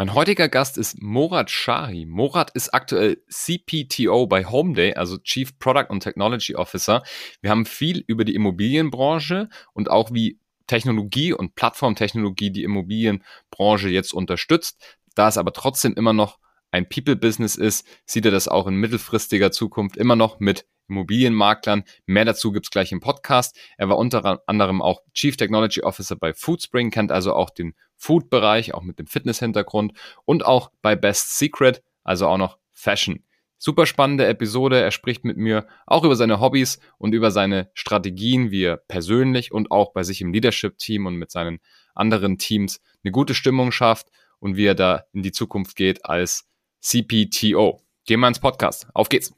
Mein 0.00 0.14
heutiger 0.14 0.48
Gast 0.48 0.78
ist 0.78 1.02
Morat 1.02 1.50
Shari. 1.50 2.06
Morat 2.06 2.52
ist 2.52 2.72
aktuell 2.72 3.22
CPTO 3.28 4.26
bei 4.26 4.46
Homeday, 4.46 4.94
also 4.94 5.18
Chief 5.18 5.58
Product 5.58 5.90
and 5.90 6.02
Technology 6.02 6.54
Officer. 6.54 7.02
Wir 7.42 7.50
haben 7.50 7.66
viel 7.66 8.02
über 8.06 8.24
die 8.24 8.34
Immobilienbranche 8.34 9.50
und 9.74 9.90
auch 9.90 10.10
wie 10.10 10.38
Technologie 10.66 11.34
und 11.34 11.54
Plattformtechnologie 11.54 12.50
die 12.50 12.62
Immobilienbranche 12.62 13.90
jetzt 13.90 14.14
unterstützt. 14.14 14.82
Da 15.14 15.28
es 15.28 15.36
aber 15.36 15.52
trotzdem 15.52 15.92
immer 15.92 16.14
noch 16.14 16.38
ein 16.70 16.88
People-Business 16.88 17.56
ist, 17.56 17.86
sieht 18.06 18.24
er 18.24 18.30
das 18.30 18.48
auch 18.48 18.66
in 18.68 18.76
mittelfristiger 18.76 19.52
Zukunft 19.52 19.98
immer 19.98 20.16
noch 20.16 20.40
mit 20.40 20.64
Immobilienmaklern. 20.88 21.84
Mehr 22.06 22.24
dazu 22.24 22.52
gibt's 22.52 22.70
gleich 22.70 22.90
im 22.90 23.00
Podcast. 23.00 23.54
Er 23.76 23.90
war 23.90 23.98
unter 23.98 24.40
anderem 24.46 24.80
auch 24.80 25.02
Chief 25.12 25.36
Technology 25.36 25.82
Officer 25.82 26.16
bei 26.16 26.32
Foodspring, 26.32 26.90
kennt 26.90 27.12
also 27.12 27.34
auch 27.34 27.50
den 27.50 27.74
Food-Bereich, 28.00 28.74
auch 28.74 28.82
mit 28.82 28.98
dem 28.98 29.06
Fitness-Hintergrund 29.06 29.92
und 30.24 30.44
auch 30.44 30.70
bei 30.82 30.96
Best 30.96 31.38
Secret, 31.38 31.82
also 32.02 32.26
auch 32.26 32.38
noch 32.38 32.58
Fashion. 32.72 33.24
Super 33.58 33.84
spannende 33.84 34.26
Episode. 34.26 34.80
Er 34.80 34.90
spricht 34.90 35.22
mit 35.22 35.36
mir 35.36 35.66
auch 35.86 36.02
über 36.02 36.16
seine 36.16 36.40
Hobbys 36.40 36.80
und 36.96 37.12
über 37.12 37.30
seine 37.30 37.70
Strategien, 37.74 38.50
wie 38.50 38.64
er 38.64 38.78
persönlich 38.78 39.52
und 39.52 39.70
auch 39.70 39.92
bei 39.92 40.02
sich 40.02 40.22
im 40.22 40.32
Leadership-Team 40.32 41.04
und 41.04 41.16
mit 41.16 41.30
seinen 41.30 41.60
anderen 41.94 42.38
Teams 42.38 42.80
eine 43.04 43.12
gute 43.12 43.34
Stimmung 43.34 43.70
schafft 43.70 44.08
und 44.38 44.56
wie 44.56 44.64
er 44.64 44.74
da 44.74 45.04
in 45.12 45.22
die 45.22 45.32
Zukunft 45.32 45.76
geht 45.76 46.06
als 46.06 46.48
CPTO. 46.80 47.82
Gehen 48.06 48.20
wir 48.20 48.28
ins 48.28 48.40
Podcast. 48.40 48.86
Auf 48.94 49.10
geht's. 49.10 49.34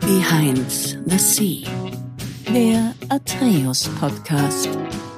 Behind 0.00 0.98
the 1.06 1.18
Sea. 1.18 1.68
Der 2.52 2.94
Atreus 3.08 3.88
Podcast. 4.00 4.68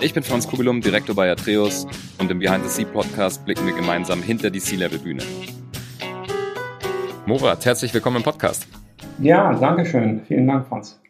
Ich 0.02 0.12
bin 0.12 0.24
Franz 0.24 0.48
Kugelum, 0.48 0.80
Direktor 0.80 1.14
bei 1.14 1.30
Atreus 1.30 1.86
und 2.18 2.28
im 2.28 2.40
Behind 2.40 2.64
the 2.64 2.68
Sea 2.68 2.84
Podcast 2.84 3.44
blicken 3.44 3.64
wir 3.66 3.72
gemeinsam 3.72 4.20
hinter 4.20 4.50
die 4.50 4.58
Sea-Level-Bühne. 4.58 5.22
Morat, 7.24 7.64
herzlich 7.64 7.94
willkommen 7.94 8.16
im 8.16 8.24
Podcast. 8.24 8.66
Ja, 9.20 9.54
danke 9.54 9.86
schön. 9.86 10.20
Vielen 10.26 10.48
Dank, 10.48 10.66
Franz. 10.66 11.00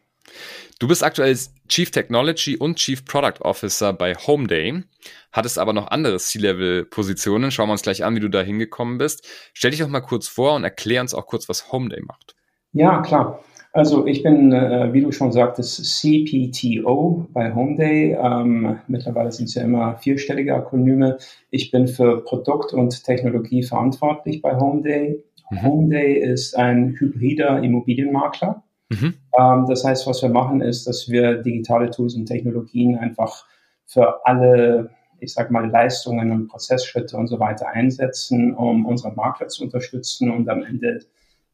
Du 0.78 0.88
bist 0.88 1.02
aktuell 1.02 1.34
Chief 1.68 1.90
Technology 1.90 2.58
und 2.58 2.76
Chief 2.76 3.02
Product 3.02 3.40
Officer 3.40 3.94
bei 3.94 4.14
Homeday, 4.14 4.82
hattest 5.32 5.58
aber 5.58 5.72
noch 5.72 5.88
andere 5.88 6.18
C-Level-Positionen. 6.18 7.50
Schauen 7.50 7.68
wir 7.68 7.72
uns 7.72 7.82
gleich 7.82 8.04
an, 8.04 8.14
wie 8.14 8.20
du 8.20 8.28
da 8.28 8.42
hingekommen 8.42 8.98
bist. 8.98 9.26
Stell 9.54 9.70
dich 9.70 9.80
doch 9.80 9.88
mal 9.88 10.00
kurz 10.02 10.28
vor 10.28 10.54
und 10.54 10.64
erklär 10.64 11.00
uns 11.00 11.14
auch 11.14 11.26
kurz, 11.26 11.48
was 11.48 11.72
Homeday 11.72 12.02
macht. 12.02 12.36
Ja, 12.74 13.00
klar. 13.00 13.42
Also 13.72 14.06
ich 14.06 14.22
bin, 14.22 14.52
äh, 14.52 14.92
wie 14.92 15.00
du 15.00 15.12
schon 15.12 15.32
sagtest, 15.32 15.82
CPTO 15.82 17.26
bei 17.32 17.54
Homeday. 17.54 18.18
Ähm, 18.20 18.78
mittlerweile 18.86 19.32
sind 19.32 19.46
es 19.46 19.54
ja 19.54 19.62
immer 19.62 19.96
vierstellige 19.96 20.54
Akronyme. 20.54 21.16
Ich 21.50 21.70
bin 21.70 21.88
für 21.88 22.22
Produkt 22.22 22.74
und 22.74 23.02
Technologie 23.02 23.62
verantwortlich 23.62 24.42
bei 24.42 24.58
Homeday. 24.58 25.24
Mhm. 25.50 25.62
Homeday 25.62 26.18
ist 26.18 26.54
ein 26.54 26.96
hybrider 26.98 27.62
Immobilienmakler. 27.62 28.62
Mhm. 28.90 29.14
Ähm, 29.38 29.66
das 29.66 29.84
heißt, 29.84 30.06
was 30.06 30.20
wir 30.20 30.28
machen, 30.28 30.60
ist, 30.60 30.86
dass 30.86 31.08
wir 31.08 31.42
digitale 31.42 31.90
Tools 31.90 32.14
und 32.14 32.26
Technologien 32.26 32.98
einfach 32.98 33.46
für 33.86 34.26
alle, 34.26 34.90
ich 35.18 35.32
sag 35.32 35.50
mal, 35.50 35.70
Leistungen 35.70 36.30
und 36.30 36.48
Prozessschritte 36.48 37.16
und 37.16 37.26
so 37.26 37.40
weiter 37.40 37.68
einsetzen, 37.68 38.54
um 38.54 38.84
unsere 38.84 39.14
Makler 39.14 39.48
zu 39.48 39.64
unterstützen 39.64 40.30
und 40.30 40.46
am 40.50 40.62
Ende 40.62 41.00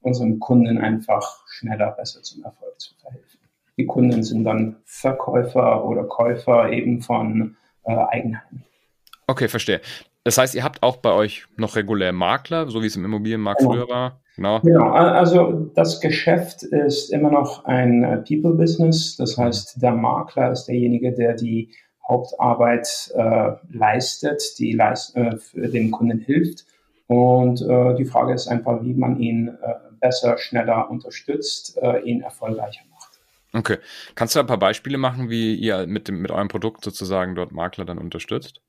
unseren 0.09 0.41
Kunden 0.41 0.79
einfach 0.79 1.47
schneller, 1.49 1.93
besser 1.93 2.23
zum 2.23 2.45
Erfolg 2.45 2.81
zu 2.81 2.95
verhelfen. 2.97 3.41
Die 3.77 3.87
Kunden 3.87 4.23
sind 4.25 4.45
dann 4.45 4.77
Verkäufer 4.85 5.85
oder 5.85 6.05
Käufer 6.05 6.71
eben 6.71 7.01
von 7.01 7.57
äh, 7.85 7.93
Eigenheimen. 7.93 8.65
Okay, 9.27 9.49
verstehe. 9.49 9.81
Das 10.25 10.37
heißt, 10.37 10.55
ihr 10.55 10.65
habt 10.65 10.83
auch 10.83 10.97
bei 10.97 11.13
euch 11.13 11.45
noch 11.57 11.77
regulär 11.77 12.13
Makler, 12.13 12.69
so 12.69 12.83
wie 12.83 12.87
es 12.87 12.97
im 12.97 13.05
Immobilienmarkt 13.05 13.61
genau. 13.61 13.73
früher 13.73 13.89
war? 13.89 14.21
Genau. 14.37 14.61
genau. 14.61 14.91
Also 14.91 15.71
das 15.75 16.01
Geschäft 16.01 16.63
ist 16.63 17.11
immer 17.13 17.31
noch 17.31 17.65
ein 17.65 18.05
äh, 18.05 18.17
People-Business. 18.19 19.17
Das 19.17 19.39
heißt, 19.39 19.81
der 19.81 19.93
Makler 19.93 20.53
ist 20.53 20.67
derjenige, 20.67 21.13
der 21.13 21.35
die 21.35 21.71
Hauptarbeit 22.07 23.13
äh, 23.15 23.53
leistet, 23.71 24.59
die 24.59 24.73
leist, 24.73 25.17
äh, 25.17 25.37
für 25.39 25.69
den 25.69 25.91
Kunden 25.91 26.19
hilft. 26.19 26.65
Und 27.07 27.63
äh, 27.63 27.95
die 27.97 28.05
Frage 28.05 28.35
ist 28.35 28.49
einfach, 28.49 28.83
wie 28.83 28.95
man 28.95 29.19
ihn 29.19 29.49
äh, 29.49 29.75
besser, 30.01 30.39
schneller 30.39 30.91
unterstützt, 30.91 31.79
äh, 31.83 32.01
ihn 32.01 32.23
erfolgreicher 32.23 32.85
macht. 32.91 33.21
Okay. 33.53 33.79
Kannst 34.15 34.35
du 34.35 34.41
ein 34.41 34.47
paar 34.47 34.59
Beispiele 34.59 34.99
machen, 34.99 35.31
wie 35.31 35.55
ihr 35.55 35.87
mit, 35.87 36.09
dem, 36.09 36.21
mit 36.21 36.31
eurem 36.31 36.49
Produkt 36.49 36.85
sozusagen 36.85 37.35
dort 37.35 37.53
Makler 37.53 37.85
dann 37.85 37.99
unterstützt? 37.99 38.61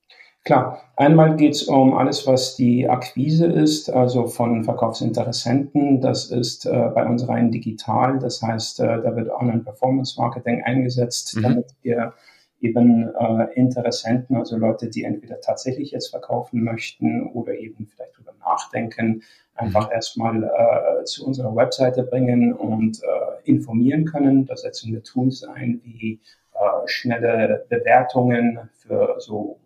Klar, 0.46 0.82
einmal 0.96 1.36
geht 1.36 1.54
es 1.54 1.64
um 1.64 1.94
alles, 1.98 2.26
was 2.26 2.56
die 2.56 2.88
Akquise 2.90 3.46
ist, 3.46 3.90
also 3.90 4.28
von 4.28 4.64
Verkaufsinteressenten. 4.64 6.00
Das 6.00 6.32
ist 6.32 6.66
äh, 6.66 6.90
bei 6.96 7.06
uns 7.06 7.28
rein 7.28 7.52
digital. 7.52 8.20
Das 8.20 8.42
heißt, 8.42 8.80
äh, 8.80 9.02
da 9.02 9.16
wird 9.16 9.30
Online-Performance-Marketing 9.30 10.64
eingesetzt, 10.64 11.36
mhm. 11.36 11.42
damit 11.44 11.66
wir 11.82 12.14
eben 12.62 13.14
äh, 13.16 13.54
Interessenten, 13.54 14.36
also 14.36 14.58
Leute, 14.58 14.90
die 14.90 15.04
entweder 15.04 15.40
tatsächlich 15.42 15.92
jetzt 15.92 16.10
verkaufen 16.10 16.64
möchten 16.64 17.28
oder 17.28 17.54
eben 17.56 17.88
vielleicht 17.88 18.18
drüber 18.18 18.34
nachdenken, 18.40 19.24
einfach 19.56 19.88
mhm. 19.88 19.94
erstmal 19.94 20.44
äh, 20.44 21.04
zu 21.06 21.26
unserer 21.26 21.56
Webseite 21.56 22.04
bringen 22.04 22.54
und 22.54 23.02
äh, 23.04 23.50
informieren 23.50 24.06
können. 24.06 24.46
Da 24.46 24.56
setzen 24.56 24.92
wir 24.92 25.04
Tools 25.04 25.44
ein 25.44 25.82
wie 25.84 26.20
äh, 26.54 26.88
schnelle 26.88 27.66
Bewertungen 27.70 28.70
für 28.74 29.16
so 29.20 29.60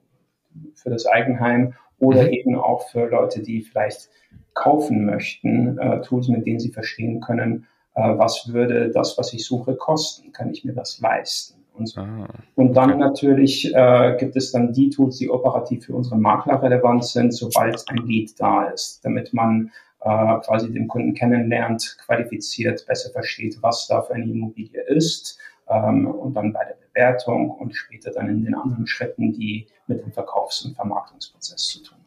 für 0.75 0.91
das 0.91 1.05
Eigenheim 1.05 1.73
oder 1.99 2.23
mhm. 2.23 2.29
eben 2.29 2.55
auch 2.55 2.89
für 2.89 3.07
Leute, 3.07 3.41
die 3.41 3.61
vielleicht 3.61 4.09
kaufen 4.53 5.05
möchten, 5.05 5.77
äh, 5.79 6.01
Tools, 6.01 6.27
mit 6.27 6.45
denen 6.45 6.59
sie 6.59 6.71
verstehen 6.71 7.21
können, 7.21 7.67
äh, 7.95 8.01
was 8.01 8.53
würde 8.53 8.91
das, 8.91 9.17
was 9.17 9.33
ich 9.33 9.45
suche, 9.45 9.75
kosten? 9.75 10.31
Kann 10.31 10.51
ich 10.51 10.63
mir 10.63 10.73
das 10.73 10.99
leisten? 10.99 11.62
Und, 11.75 11.87
so. 11.87 12.01
ah, 12.01 12.27
und 12.55 12.73
dann 12.73 12.91
okay. 12.91 12.99
natürlich 12.99 13.73
äh, 13.73 14.15
gibt 14.19 14.35
es 14.35 14.51
dann 14.51 14.73
die 14.73 14.89
Tools, 14.89 15.17
die 15.17 15.29
operativ 15.29 15.85
für 15.85 15.95
unsere 15.95 16.17
Makler 16.17 16.61
relevant 16.61 17.05
sind, 17.05 17.33
sobald 17.33 17.83
ein 17.89 18.05
Lead 18.05 18.39
da 18.39 18.65
ist, 18.65 19.03
damit 19.03 19.33
man 19.33 19.71
äh, 20.01 20.39
quasi 20.45 20.71
den 20.71 20.87
Kunden 20.87 21.13
kennenlernt, 21.13 21.97
qualifiziert, 22.05 22.85
besser 22.85 23.11
versteht, 23.11 23.57
was 23.61 23.87
da 23.87 24.01
für 24.01 24.13
eine 24.13 24.25
Immobilie 24.25 24.81
ist 24.81 25.39
ähm, 25.69 26.07
und 26.07 26.35
dann 26.35 26.53
bei 26.53 26.63
der 26.65 26.75
Bewertung 26.75 27.51
und 27.51 27.75
später 27.75 28.11
dann 28.11 28.29
in 28.29 28.43
den 28.43 28.55
anderen 28.55 28.85
Schritten, 28.85 29.33
die 29.33 29.67
mit 29.87 30.01
dem 30.01 30.11
Verkaufs- 30.11 30.65
und 30.65 30.75
Vermarktungsprozess 30.75 31.67
zu 31.67 31.83
tun. 31.83 31.97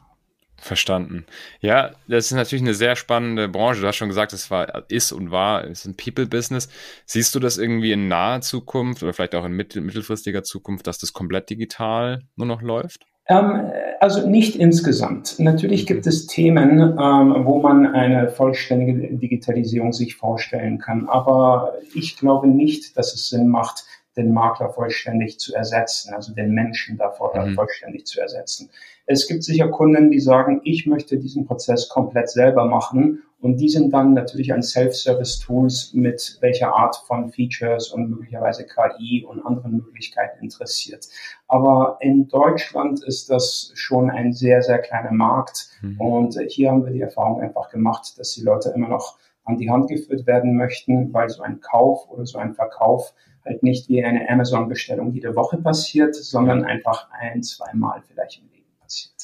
Verstanden. 0.59 1.27
Ja, 1.61 1.93
das 2.09 2.27
ist 2.27 2.33
natürlich 2.33 2.63
eine 2.63 2.75
sehr 2.75 2.97
spannende 2.97 3.49
Branche. 3.49 3.83
Du 3.83 3.87
hast 3.87 3.97
schon 3.97 4.09
gesagt, 4.09 4.33
es 4.33 4.51
war, 4.51 4.85
ist 4.89 5.13
und 5.13 5.31
war, 5.31 5.65
ist 5.65 5.85
ein 5.85 5.97
People-Business. 5.97 6.69
Siehst 7.05 7.35
du 7.35 7.41
das 7.41 7.59
irgendwie 7.59 7.93
in 7.93 8.09
naher 8.09 8.41
Zukunft 8.41 9.03
oder 9.03 9.13
vielleicht 9.13 9.35
auch 9.35 9.45
in 9.45 9.53
mittel, 9.53 9.83
mittelfristiger 9.83 10.43
Zukunft, 10.43 10.87
dass 10.87 10.99
das 10.99 11.13
komplett 11.13 11.51
digital 11.51 12.23
nur 12.37 12.47
noch 12.47 12.63
läuft? 12.63 13.07
Ähm, 13.29 13.71
also 14.01 14.29
nicht 14.29 14.57
insgesamt. 14.57 15.39
Natürlich 15.39 15.87
gibt 15.87 16.07
es 16.07 16.27
Themen, 16.27 16.81
ähm, 16.81 17.45
wo 17.45 17.61
man 17.61 17.87
eine 17.87 18.29
vollständige 18.29 19.17
Digitalisierung 19.17 19.93
sich 19.93 20.17
vorstellen 20.17 20.79
kann. 20.79 21.09
Aber 21.09 21.75
ich 21.95 22.17
glaube 22.17 22.47
nicht, 22.47 22.97
dass 22.97 23.15
es 23.15 23.29
Sinn 23.29 23.49
macht, 23.49 23.85
den 24.17 24.33
Makler 24.33 24.71
vollständig 24.71 25.39
zu 25.39 25.55
ersetzen, 25.55 26.15
also 26.15 26.35
den 26.35 26.53
Menschen 26.53 26.97
davor 26.97 27.37
mhm. 27.37 27.55
vollständig 27.55 28.07
zu 28.07 28.21
ersetzen. 28.21 28.71
Es 29.07 29.29
gibt 29.29 29.45
sicher 29.45 29.69
Kunden, 29.69 30.11
die 30.11 30.19
sagen, 30.19 30.61
ich 30.65 30.87
möchte 30.87 31.19
diesen 31.19 31.47
Prozess 31.47 31.89
komplett 31.89 32.29
selber 32.29 32.65
machen 32.65 33.23
und 33.41 33.59
die 33.59 33.69
sind 33.69 33.93
dann 33.93 34.15
natürlich 34.15 34.53
an 34.53 34.63
Self-Service-Tools 34.63 35.93
mit 35.95 36.39
welcher 36.41 36.75
Art 36.75 36.97
von 37.07 37.31
Features 37.31 37.93
und 37.93 38.11
möglicherweise 38.11 38.67
KI 38.67 39.25
und 39.25 39.45
anderen 39.45 39.77
Möglichkeiten 39.77 40.43
interessiert. 40.43 41.07
Aber 41.47 41.99
in 42.01 42.27
Deutschland 42.27 43.05
ist 43.05 43.31
das 43.31 43.71
schon 43.75 44.11
ein 44.11 44.33
sehr, 44.33 44.63
sehr 44.63 44.79
kleiner 44.79 45.13
Markt 45.13 45.69
mhm. 45.83 46.01
und 46.01 46.39
hier 46.49 46.71
haben 46.71 46.85
wir 46.85 46.93
die 46.93 47.03
Erfahrung 47.03 47.41
einfach 47.41 47.71
gemacht, 47.71 48.19
dass 48.19 48.33
die 48.33 48.43
Leute 48.43 48.71
immer 48.71 48.89
noch 48.89 49.19
an 49.45 49.59
die 49.59 49.71
Hand 49.71 49.89
geführt 49.89 50.27
werden 50.27 50.57
möchten, 50.57 51.13
weil 51.13 51.29
so 51.29 51.43
ein 51.43 51.61
Kauf 51.61 52.11
oder 52.11 52.27
so 52.27 52.39
ein 52.39 52.55
Verkauf 52.55 53.15
halt 53.47 53.63
nicht 53.63 53.89
wie 53.89 54.05
eine 54.05 54.29
Amazon-Bestellung 54.29 55.13
jede 55.13 55.35
Woche 55.37 55.57
passiert, 55.59 56.15
sondern 56.15 56.65
einfach 56.65 57.09
ein, 57.11 57.43
zweimal 57.43 58.03
vielleicht 58.07 58.41
im 58.41 58.49
Leben 58.53 58.67
passiert. 58.81 59.15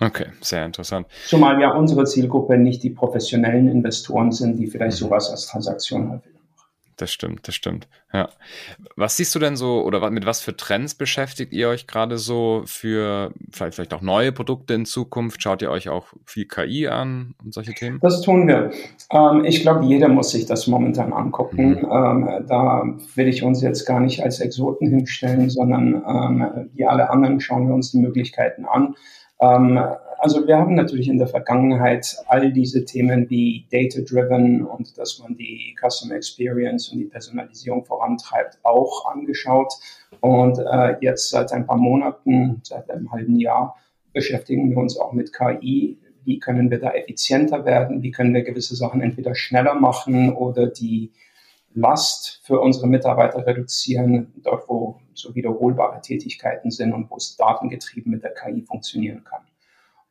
Okay, 0.00 0.26
sehr 0.40 0.64
interessant. 0.64 1.06
Zumal 1.26 1.60
ja 1.60 1.72
unsere 1.72 2.04
Zielgruppe 2.04 2.58
nicht 2.58 2.82
die 2.82 2.90
professionellen 2.90 3.68
Investoren 3.68 4.32
sind, 4.32 4.58
die 4.58 4.66
vielleicht 4.66 4.96
sowas 4.96 5.30
als 5.30 5.46
Transaktion 5.46 6.10
häufig 6.10 6.35
das 6.96 7.12
stimmt, 7.12 7.46
das 7.46 7.54
stimmt. 7.54 7.88
Ja. 8.12 8.30
Was 8.96 9.16
siehst 9.16 9.34
du 9.34 9.38
denn 9.38 9.56
so 9.56 9.82
oder 9.82 10.10
mit 10.10 10.24
was 10.24 10.40
für 10.40 10.56
Trends 10.56 10.94
beschäftigt 10.94 11.52
ihr 11.52 11.68
euch 11.68 11.86
gerade 11.86 12.16
so 12.16 12.62
für 12.64 13.32
vielleicht, 13.50 13.74
vielleicht 13.74 13.94
auch 13.94 14.00
neue 14.00 14.32
Produkte 14.32 14.74
in 14.74 14.86
Zukunft? 14.86 15.42
Schaut 15.42 15.60
ihr 15.60 15.70
euch 15.70 15.88
auch 15.88 16.06
viel 16.24 16.46
KI 16.46 16.88
an 16.88 17.34
und 17.44 17.52
solche 17.52 17.74
Themen? 17.74 17.98
Das 18.00 18.22
tun 18.22 18.48
wir. 18.48 18.70
Ähm, 19.10 19.44
ich 19.44 19.60
glaube, 19.60 19.84
jeder 19.84 20.08
muss 20.08 20.30
sich 20.30 20.46
das 20.46 20.66
momentan 20.66 21.12
angucken. 21.12 21.80
Mhm. 21.80 21.88
Ähm, 21.90 22.46
da 22.48 22.84
will 23.14 23.28
ich 23.28 23.42
uns 23.42 23.60
jetzt 23.60 23.84
gar 23.84 24.00
nicht 24.00 24.22
als 24.22 24.40
Exoten 24.40 24.88
hinstellen, 24.88 25.50
sondern 25.50 26.02
ähm, 26.06 26.70
wie 26.74 26.86
alle 26.86 27.10
anderen 27.10 27.40
schauen 27.40 27.68
wir 27.68 27.74
uns 27.74 27.92
die 27.92 27.98
Möglichkeiten 27.98 28.64
an. 28.64 28.94
Also 30.26 30.44
wir 30.44 30.58
haben 30.58 30.74
natürlich 30.74 31.06
in 31.06 31.18
der 31.18 31.28
Vergangenheit 31.28 32.16
all 32.26 32.52
diese 32.52 32.84
Themen 32.84 33.30
wie 33.30 33.64
Data-Driven 33.70 34.66
und 34.66 34.98
dass 34.98 35.20
man 35.20 35.36
die 35.36 35.76
Customer 35.80 36.16
Experience 36.16 36.88
und 36.88 36.98
die 36.98 37.04
Personalisierung 37.04 37.84
vorantreibt, 37.84 38.58
auch 38.64 39.06
angeschaut. 39.06 39.72
Und 40.18 40.58
äh, 40.58 40.96
jetzt 41.00 41.30
seit 41.30 41.52
ein 41.52 41.64
paar 41.64 41.76
Monaten, 41.76 42.60
seit 42.64 42.90
einem 42.90 43.12
halben 43.12 43.38
Jahr, 43.38 43.76
beschäftigen 44.12 44.68
wir 44.68 44.78
uns 44.78 44.98
auch 44.98 45.12
mit 45.12 45.32
KI. 45.32 45.96
Wie 46.24 46.40
können 46.40 46.72
wir 46.72 46.80
da 46.80 46.90
effizienter 46.90 47.64
werden? 47.64 48.02
Wie 48.02 48.10
können 48.10 48.34
wir 48.34 48.42
gewisse 48.42 48.74
Sachen 48.74 49.02
entweder 49.02 49.36
schneller 49.36 49.76
machen 49.76 50.32
oder 50.32 50.66
die 50.66 51.12
Last 51.72 52.40
für 52.42 52.58
unsere 52.58 52.88
Mitarbeiter 52.88 53.46
reduzieren, 53.46 54.32
dort 54.42 54.68
wo 54.68 54.98
so 55.14 55.36
wiederholbare 55.36 56.00
Tätigkeiten 56.00 56.72
sind 56.72 56.92
und 56.92 57.12
wo 57.12 57.16
es 57.16 57.36
datengetrieben 57.36 58.10
mit 58.10 58.24
der 58.24 58.34
KI 58.34 58.62
funktionieren 58.62 59.22
kann. 59.22 59.42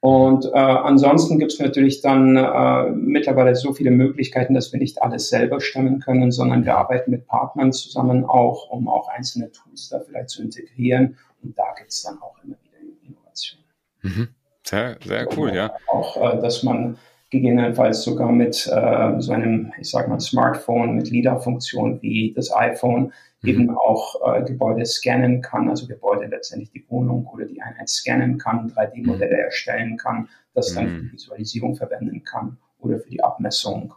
Und 0.01 0.45
äh, 0.45 0.49
ansonsten 0.57 1.39
gibt 1.39 1.53
es 1.53 1.59
natürlich 1.59 2.01
dann 2.01 2.37
äh, 2.37 2.91
mittlerweile 2.91 3.55
so 3.55 3.73
viele 3.73 3.89
Möglichkeiten, 3.91 4.53
dass 4.53 4.71
wir 4.71 4.79
nicht 4.79 5.01
alles 5.01 5.29
selber 5.29 5.59
stemmen 5.59 5.99
können, 5.99 6.31
sondern 6.31 6.63
wir 6.63 6.77
arbeiten 6.77 7.11
mit 7.11 7.25
Partnern 7.25 7.73
zusammen 7.73 8.23
auch, 8.23 8.69
um 8.69 8.87
auch 8.87 9.07
einzelne 9.07 9.51
Tools 9.51 9.89
da 9.89 9.99
vielleicht 9.99 10.29
zu 10.29 10.43
integrieren. 10.43 11.17
Und 11.41 11.57
da 11.57 11.73
gibt 11.77 11.91
es 11.91 12.03
dann 12.03 12.21
auch 12.21 12.35
immer 12.43 12.55
wieder 12.63 13.07
Innovationen. 13.07 13.65
Mhm. 14.03 14.27
Sehr, 14.63 14.97
sehr 15.03 15.27
cool, 15.37 15.55
ja. 15.55 15.71
Auch, 15.87 16.17
äh, 16.17 16.39
dass 16.39 16.61
man 16.61 16.97
gegebenenfalls 17.31 18.03
sogar 18.03 18.31
mit 18.31 18.67
äh, 18.67 19.19
so 19.19 19.31
einem, 19.31 19.73
ich 19.79 19.89
sage 19.89 20.09
mal, 20.09 20.19
Smartphone 20.19 20.95
mit 20.95 21.09
LIDAR-Funktion 21.09 22.01
wie 22.01 22.33
das 22.33 22.55
iPhone 22.55 23.11
mhm. 23.45 23.49
eben 23.49 23.69
auch 23.77 24.15
äh, 24.25 24.43
Gebäude 24.43 24.85
scannen 24.85 25.41
kann, 25.41 25.69
also 25.69 25.87
Gebäude 25.87 26.25
letztendlich 26.25 26.71
die 26.71 26.85
Wohnung 26.89 27.27
oder 27.27 27.45
die 27.45 27.61
Einheit 27.61 27.89
scannen 27.89 28.37
kann, 28.37 28.71
3D-Modelle 28.71 29.35
mhm. 29.35 29.43
erstellen 29.43 29.97
kann, 29.97 30.29
das 30.53 30.73
dann 30.73 30.87
für 30.87 30.99
die 30.99 31.07
mhm. 31.07 31.13
Visualisierung 31.13 31.75
verwenden 31.75 32.23
kann 32.23 32.57
oder 32.79 32.99
für 32.99 33.09
die 33.09 33.23
Abmessung 33.23 33.93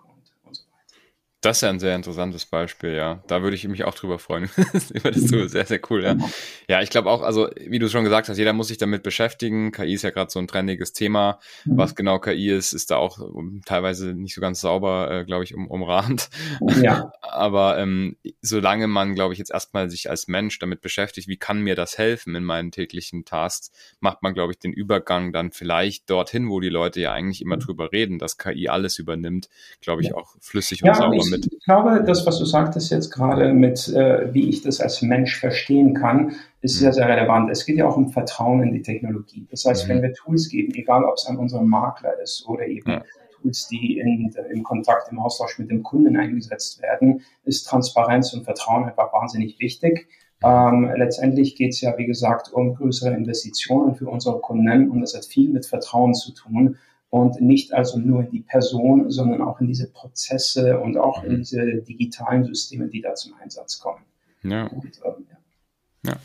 das 1.41 1.59
ist 1.59 1.61
ja 1.61 1.71
ein 1.71 1.79
sehr 1.79 1.95
interessantes 1.95 2.47
Beispiel, 2.47 2.95
ja. 2.95 3.23
Da 3.29 3.43
würde 3.43 3.55
ich 3.55 3.67
mich 3.69 3.85
auch 3.85 3.95
drüber 3.95 4.19
freuen. 4.19 4.51
über 4.93 5.13
das 5.13 5.23
so 5.23 5.47
sehr, 5.47 5.67
sehr 5.67 5.81
cool, 5.89 6.03
ja. 6.03 6.17
Ja, 6.69 6.83
ich 6.83 6.91
glaube 6.91 7.09
auch, 7.11 7.23
also 7.23 7.49
wie 7.65 7.79
du 7.79 7.89
schon 7.89 8.03
gesagt 8.03 8.29
hast, 8.29 8.39
jeder 8.39 8.53
muss 8.53 8.69
sich 8.69 8.79
damit 8.79 9.05
beschäftigen. 9.05 9.71
KI 9.71 9.95
ist 9.95 10.03
ja 10.03 10.11
gerade 10.11 10.33
so 10.33 10.41
ein 10.41 10.49
trendiges 10.49 10.93
Thema. 10.95 11.39
Mhm. 11.65 11.79
Was 11.79 11.95
genau 11.95 12.19
KI 12.19 12.51
ist, 12.51 12.73
ist 12.73 12.91
da 12.91 12.97
auch 12.97 13.19
um, 13.19 13.63
teilweise 13.65 14.15
nicht 14.15 14.35
so 14.35 14.41
ganz 14.41 14.61
sauber, 14.61 15.11
äh, 15.13 15.25
glaube 15.25 15.45
ich, 15.45 15.55
um, 15.55 15.69
umrahmt. 15.69 16.29
Ja. 16.83 17.13
Aber 17.23 17.79
ähm, 17.79 18.17
solange 18.43 18.89
man, 18.89 19.15
glaube 19.15 19.33
ich, 19.33 19.39
jetzt 19.39 19.53
erstmal 19.53 19.91
sich 19.91 20.11
als 20.11 20.27
Mensch 20.27 20.59
damit 20.59 20.81
beschäftigt, 20.81 21.29
wie 21.29 21.37
kann 21.37 21.61
mir 21.61 21.77
das 21.77 21.99
helfen 21.99 22.35
in 22.35 22.43
meinen 22.43 22.73
täglichen 22.73 23.25
Tasks, 23.25 23.71
macht 24.01 24.25
man, 24.25 24.35
glaube 24.35 24.53
ich, 24.53 24.59
den 24.59 24.73
Übergang 24.73 25.33
dann 25.33 25.53
vielleicht 25.53 26.11
dorthin, 26.11 26.49
wo 26.49 26.59
die 26.59 26.69
Leute 26.69 27.01
ja 27.01 27.13
eigentlich 27.13 27.43
immer 27.43 27.57
mhm. 27.57 27.61
drüber 27.61 27.93
reden, 27.93 28.19
dass 28.19 28.39
KI 28.39 28.69
alles 28.69 28.99
übernimmt, 28.99 29.49
glaube 29.81 30.03
ich, 30.03 30.15
auch 30.15 30.35
flüssig 30.41 30.83
und 30.83 30.89
ja, 30.89 30.95
sauber 30.95 31.28
mit. 31.31 31.53
Ich 31.53 31.65
glaube, 31.65 32.03
das, 32.05 32.27
was 32.27 32.39
du 32.39 32.45
sagtest 32.45 32.91
jetzt 32.91 33.11
gerade 33.11 33.53
mit, 33.53 33.89
äh, 33.89 34.33
wie 34.33 34.49
ich 34.49 34.63
das 34.63 34.81
als 34.81 35.03
Mensch 35.03 35.39
verstehen 35.39 35.95
kann, 35.95 36.33
ist 36.61 36.77
mhm. 36.77 36.81
sehr, 36.81 36.93
sehr 36.93 37.09
relevant. 37.09 37.51
Es 37.51 37.65
geht 37.67 37.77
ja 37.77 37.89
auch 37.89 37.97
um 37.97 38.11
Vertrauen 38.11 38.63
in 38.63 38.73
die 38.73 38.83
Technologie. 38.83 39.47
Das 39.51 39.65
heißt, 39.65 39.87
mhm. 39.87 39.91
wenn 39.91 40.03
wir 40.03 40.13
Tools 40.15 40.49
geben, 40.49 40.75
egal 40.75 41.05
ob 41.05 41.15
es 41.17 41.27
an 41.27 41.37
unserem 41.37 41.69
Makler 41.69 42.19
ist 42.23 42.47
oder 42.49 42.67
eben 42.67 42.91
ja. 42.91 43.03
Tools, 43.41 43.69
die 43.69 43.99
in, 43.99 44.35
im 44.51 44.63
Kontakt, 44.63 45.11
im 45.11 45.19
Austausch 45.19 45.59
mit 45.59 45.71
dem 45.71 45.83
Kunden 45.83 46.17
eingesetzt 46.17 46.83
werden, 46.83 47.23
ist 47.45 47.65
Transparenz 47.65 48.33
und 48.35 48.45
Vertrauen 48.45 48.85
einfach 48.85 49.13
wahnsinnig 49.13 49.59
wichtig. 49.61 50.09
Ähm, 50.43 50.91
letztendlich 50.97 51.57
geht 51.57 51.71
es 51.71 51.81
ja, 51.81 51.99
wie 51.99 52.07
gesagt, 52.07 52.53
um 52.53 52.75
größere 52.75 53.13
Investitionen 53.15 53.97
für 53.97 54.09
unsere 54.09 54.39
Kunden 54.41 54.89
und 54.91 55.01
das 55.01 55.15
hat 55.15 55.25
viel 55.25 55.51
mit 55.51 55.67
Vertrauen 55.67 56.15
zu 56.15 56.33
tun 56.33 56.79
und 57.11 57.41
nicht 57.41 57.73
also 57.73 57.99
nur 57.99 58.25
in 58.25 58.31
die 58.31 58.41
Person, 58.41 59.11
sondern 59.11 59.43
auch 59.43 59.61
in 59.61 59.67
diese 59.67 59.91
Prozesse 59.91 60.79
und 60.79 60.99
auch 60.99 61.25
in 61.25 61.33
mhm. 61.33 61.37
diese 61.39 61.83
digitalen 61.83 62.45
Systeme, 62.45 62.89
die 62.89 63.01
da 63.01 63.15
zum 63.15 63.35
Einsatz 63.35 63.79
kommen. 63.79 64.05
Ja. 64.43 64.67
Und, 64.67 65.01
ähm, 65.05 65.27
ja. 66.05 66.13
ja. 66.13 66.17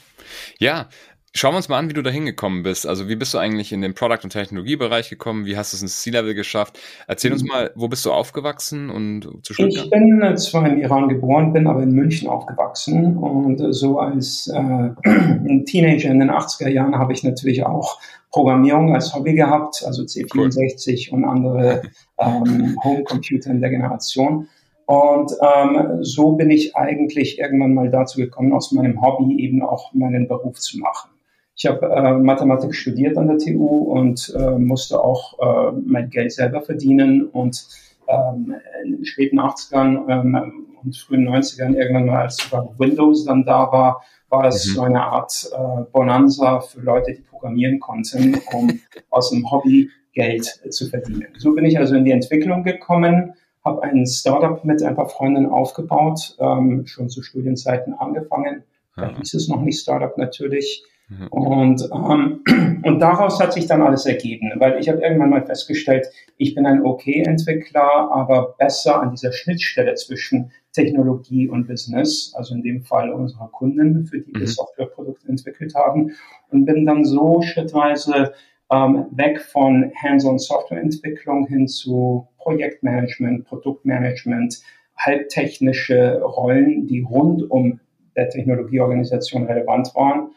ja. 0.60 0.90
Schauen 1.36 1.54
wir 1.54 1.58
uns 1.58 1.68
mal 1.68 1.80
an, 1.80 1.90
wie 1.90 1.94
du 1.94 2.04
da 2.04 2.12
hingekommen 2.12 2.62
bist. 2.62 2.86
Also 2.86 3.10
wie 3.10 3.16
bist 3.16 3.34
du 3.34 3.40
eigentlich 3.40 3.72
in 3.72 3.82
den 3.82 3.96
Product- 3.96 4.24
und 4.24 4.30
Technologiebereich 4.30 5.10
gekommen? 5.10 5.48
Wie 5.48 5.58
hast 5.58 5.74
du 5.74 5.78
es 5.78 5.82
ins 5.82 6.00
C-Level 6.02 6.36
geschafft? 6.36 6.80
Erzähl 7.08 7.34
uns 7.34 7.42
mhm. 7.42 7.48
mal, 7.48 7.72
wo 7.74 7.88
bist 7.88 8.06
du 8.06 8.12
aufgewachsen 8.12 8.92
und 8.92 9.40
zu 9.42 9.56
Stuttgart? 9.56 9.86
Ich 9.86 9.90
bin 9.90 10.22
äh, 10.22 10.36
zwar 10.36 10.70
im 10.70 10.78
Iran 10.78 11.10
geboren, 11.10 11.52
bin 11.52 11.66
aber 11.66 11.82
in 11.82 11.92
München 11.92 12.30
aufgewachsen 12.30 13.18
und 13.18 13.60
äh, 13.62 13.74
so 13.74 13.98
als 13.98 14.48
äh, 14.48 14.90
Teenager 15.66 16.12
in 16.12 16.20
den 16.20 16.30
80er 16.30 16.70
Jahren 16.70 16.96
habe 17.00 17.14
ich 17.14 17.24
natürlich 17.24 17.66
auch 17.66 18.00
Programmierung 18.30 18.94
als 18.94 19.16
Hobby 19.16 19.34
gehabt, 19.34 19.84
also 19.88 20.04
C64 20.04 21.10
cool. 21.10 21.18
und 21.18 21.26
andere 21.26 21.82
ähm, 22.20 22.78
Homecomputer 22.84 23.50
in 23.50 23.60
der 23.60 23.72
Generation. 23.72 24.48
Und 24.86 25.32
ähm, 25.42 26.04
so 26.04 26.34
bin 26.34 26.52
ich 26.52 26.76
eigentlich 26.76 27.40
irgendwann 27.40 27.74
mal 27.74 27.90
dazu 27.90 28.20
gekommen, 28.20 28.54
aus 28.54 28.72
meinem 28.72 29.02
Hobby 29.02 29.42
eben 29.44 29.64
auch 29.64 29.94
meinen 29.94 30.28
Beruf 30.28 30.60
zu 30.60 30.78
machen. 30.78 31.13
Ich 31.56 31.66
habe 31.66 31.86
äh, 31.86 32.14
Mathematik 32.14 32.74
studiert 32.74 33.18
an 33.18 33.28
der 33.28 33.38
TU 33.38 33.68
und 33.68 34.34
äh, 34.36 34.58
musste 34.58 35.00
auch 35.00 35.40
äh, 35.40 35.72
mein 35.86 36.10
Geld 36.10 36.32
selber 36.32 36.62
verdienen 36.62 37.28
und 37.28 37.68
ähm, 38.08 38.56
in 38.84 38.92
den 38.94 39.06
späten 39.06 39.40
80ern 39.40 40.10
ähm, 40.10 40.66
und 40.84 40.98
frühen 40.98 41.30
90ern 41.30 41.76
irgendwann 41.76 42.08
mal, 42.08 42.24
als 42.24 42.38
sogar 42.38 42.68
Windows 42.78 43.26
dann 43.26 43.46
da 43.46 43.72
war, 43.72 44.04
war 44.30 44.44
das 44.44 44.66
mhm. 44.66 44.72
so 44.72 44.82
eine 44.82 45.04
Art 45.04 45.50
äh, 45.54 45.84
Bonanza 45.92 46.60
für 46.60 46.82
Leute, 46.82 47.14
die 47.14 47.22
programmieren 47.22 47.80
konnten, 47.80 48.36
um 48.52 48.80
aus 49.12 49.30
dem 49.30 49.50
Hobby 49.50 49.90
Geld 50.14 50.46
zu 50.70 50.88
verdienen. 50.88 51.28
So 51.38 51.54
bin 51.54 51.66
ich 51.66 51.78
also 51.78 51.96
in 51.96 52.06
die 52.06 52.12
Entwicklung 52.12 52.64
gekommen, 52.64 53.34
habe 53.64 53.84
ein 53.84 54.06
Startup 54.06 54.64
mit 54.66 54.84
ein 54.84 54.96
paar 54.96 55.10
Freunden 55.10 55.46
aufgebaut, 55.48 56.36
ähm, 56.40 56.86
schon 56.86 57.10
zu 57.10 57.22
Studienzeiten 57.22 57.94
angefangen. 57.94 58.64
Da 58.96 59.16
hieß 59.16 59.34
es 59.34 59.48
noch 59.48 59.62
nicht 59.62 59.80
Startup 59.80 60.16
natürlich. 60.18 60.84
Mhm. 61.20 61.28
Und, 61.28 61.90
ähm, 61.94 62.82
und 62.84 63.00
daraus 63.00 63.40
hat 63.40 63.54
sich 63.54 63.68
dann 63.68 63.82
alles 63.82 64.06
ergeben, 64.06 64.52
weil 64.58 64.80
ich 64.80 64.90
habe 64.90 65.02
irgendwann 65.02 65.30
mal 65.30 65.46
festgestellt, 65.46 66.08
ich 66.38 66.56
bin 66.56 66.66
ein 66.66 66.84
okay-Entwickler, 66.84 68.12
aber 68.12 68.56
besser 68.58 69.02
an 69.02 69.12
dieser 69.12 69.32
Schnittstelle 69.32 69.96
zwischen 69.96 70.52
Technologie 70.72 71.48
und 71.48 71.68
Business, 71.68 72.34
also 72.36 72.56
in 72.56 72.64
dem 72.64 72.84
Fall 72.84 73.12
unserer 73.12 73.50
Kunden, 73.50 74.06
für 74.06 74.20
die 74.20 74.34
wir 74.34 74.42
mhm. 74.42 74.48
Softwareprodukte 74.48 75.28
entwickelt 75.28 75.76
haben. 75.76 76.12
Und 76.50 76.66
bin 76.66 76.86
dann 76.86 77.06
so 77.06 77.42
schrittweise 77.42 78.34
ähm, 78.72 79.06
weg 79.12 79.42
von 79.42 79.92
Hands-on-Softwareentwicklung 80.02 81.48
hin 81.48 81.68
zu 81.68 82.28
Projektmanagement, 82.40 83.46
Produktmanagement, 83.46 84.62
halbtechnische 84.98 86.22
Rollen, 86.22 86.88
die 86.88 87.02
rund 87.02 87.50
um 87.50 87.80
der 88.16 88.30
Technologieorganisation 88.30 89.46
relevant 89.46 89.94
waren 89.96 90.30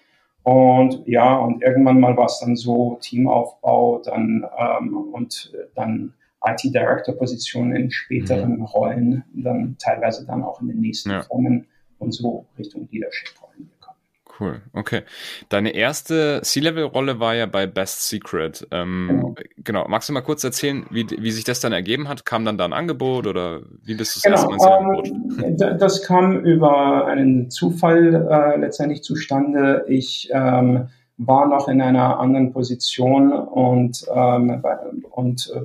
und 0.46 1.02
ja, 1.08 1.36
und 1.38 1.60
irgendwann 1.60 1.98
mal 1.98 2.16
war 2.16 2.26
es 2.26 2.38
dann 2.38 2.54
so 2.54 2.98
Teamaufbau 3.00 4.00
dann 4.04 4.46
ähm, 4.56 4.96
und 5.12 5.52
dann 5.74 6.14
IT-Director-Positionen 6.40 7.74
in 7.74 7.90
späteren 7.90 8.58
mhm. 8.58 8.62
Rollen, 8.62 9.24
dann 9.34 9.74
teilweise 9.80 10.24
dann 10.24 10.44
auch 10.44 10.60
in 10.60 10.68
den 10.68 10.80
nächsten 10.80 11.10
ja. 11.10 11.22
Firmen 11.22 11.66
und 11.98 12.12
so 12.12 12.46
Richtung 12.56 12.88
Leadership-Rollen. 12.92 13.45
Cool, 14.38 14.60
okay. 14.72 15.02
Deine 15.48 15.70
erste 15.70 16.40
C-Level-Rolle 16.42 17.20
war 17.20 17.34
ja 17.34 17.46
bei 17.46 17.66
Best 17.66 18.08
Secret. 18.08 18.66
Ähm, 18.70 19.08
genau. 19.08 19.34
genau. 19.64 19.88
Magst 19.88 20.08
du 20.08 20.12
mal 20.12 20.20
kurz 20.20 20.44
erzählen, 20.44 20.84
wie, 20.90 21.06
wie 21.08 21.30
sich 21.30 21.44
das 21.44 21.60
dann 21.60 21.72
ergeben 21.72 22.08
hat? 22.08 22.24
Kam 22.24 22.44
dann 22.44 22.58
da 22.58 22.64
ein 22.66 22.72
Angebot 22.72 23.26
oder 23.26 23.60
wie 23.82 23.94
bist 23.94 24.16
du 24.16 24.20
das 24.20 24.44
genau, 24.44 24.52
erste 24.52 24.84
Mal 24.84 25.46
ins 25.46 25.62
ähm, 25.62 25.78
Das 25.78 26.02
kam 26.02 26.40
über 26.40 27.06
einen 27.06 27.50
Zufall 27.50 28.26
äh, 28.30 28.58
letztendlich 28.58 29.02
zustande. 29.02 29.84
Ich 29.88 30.28
ähm, 30.32 30.88
war 31.18 31.48
noch 31.48 31.68
in 31.68 31.80
einer 31.80 32.18
anderen 32.20 32.52
Position 32.52 33.32
und, 33.32 34.04
ähm, 34.14 34.62
und 35.10 35.50
äh, 35.54 35.60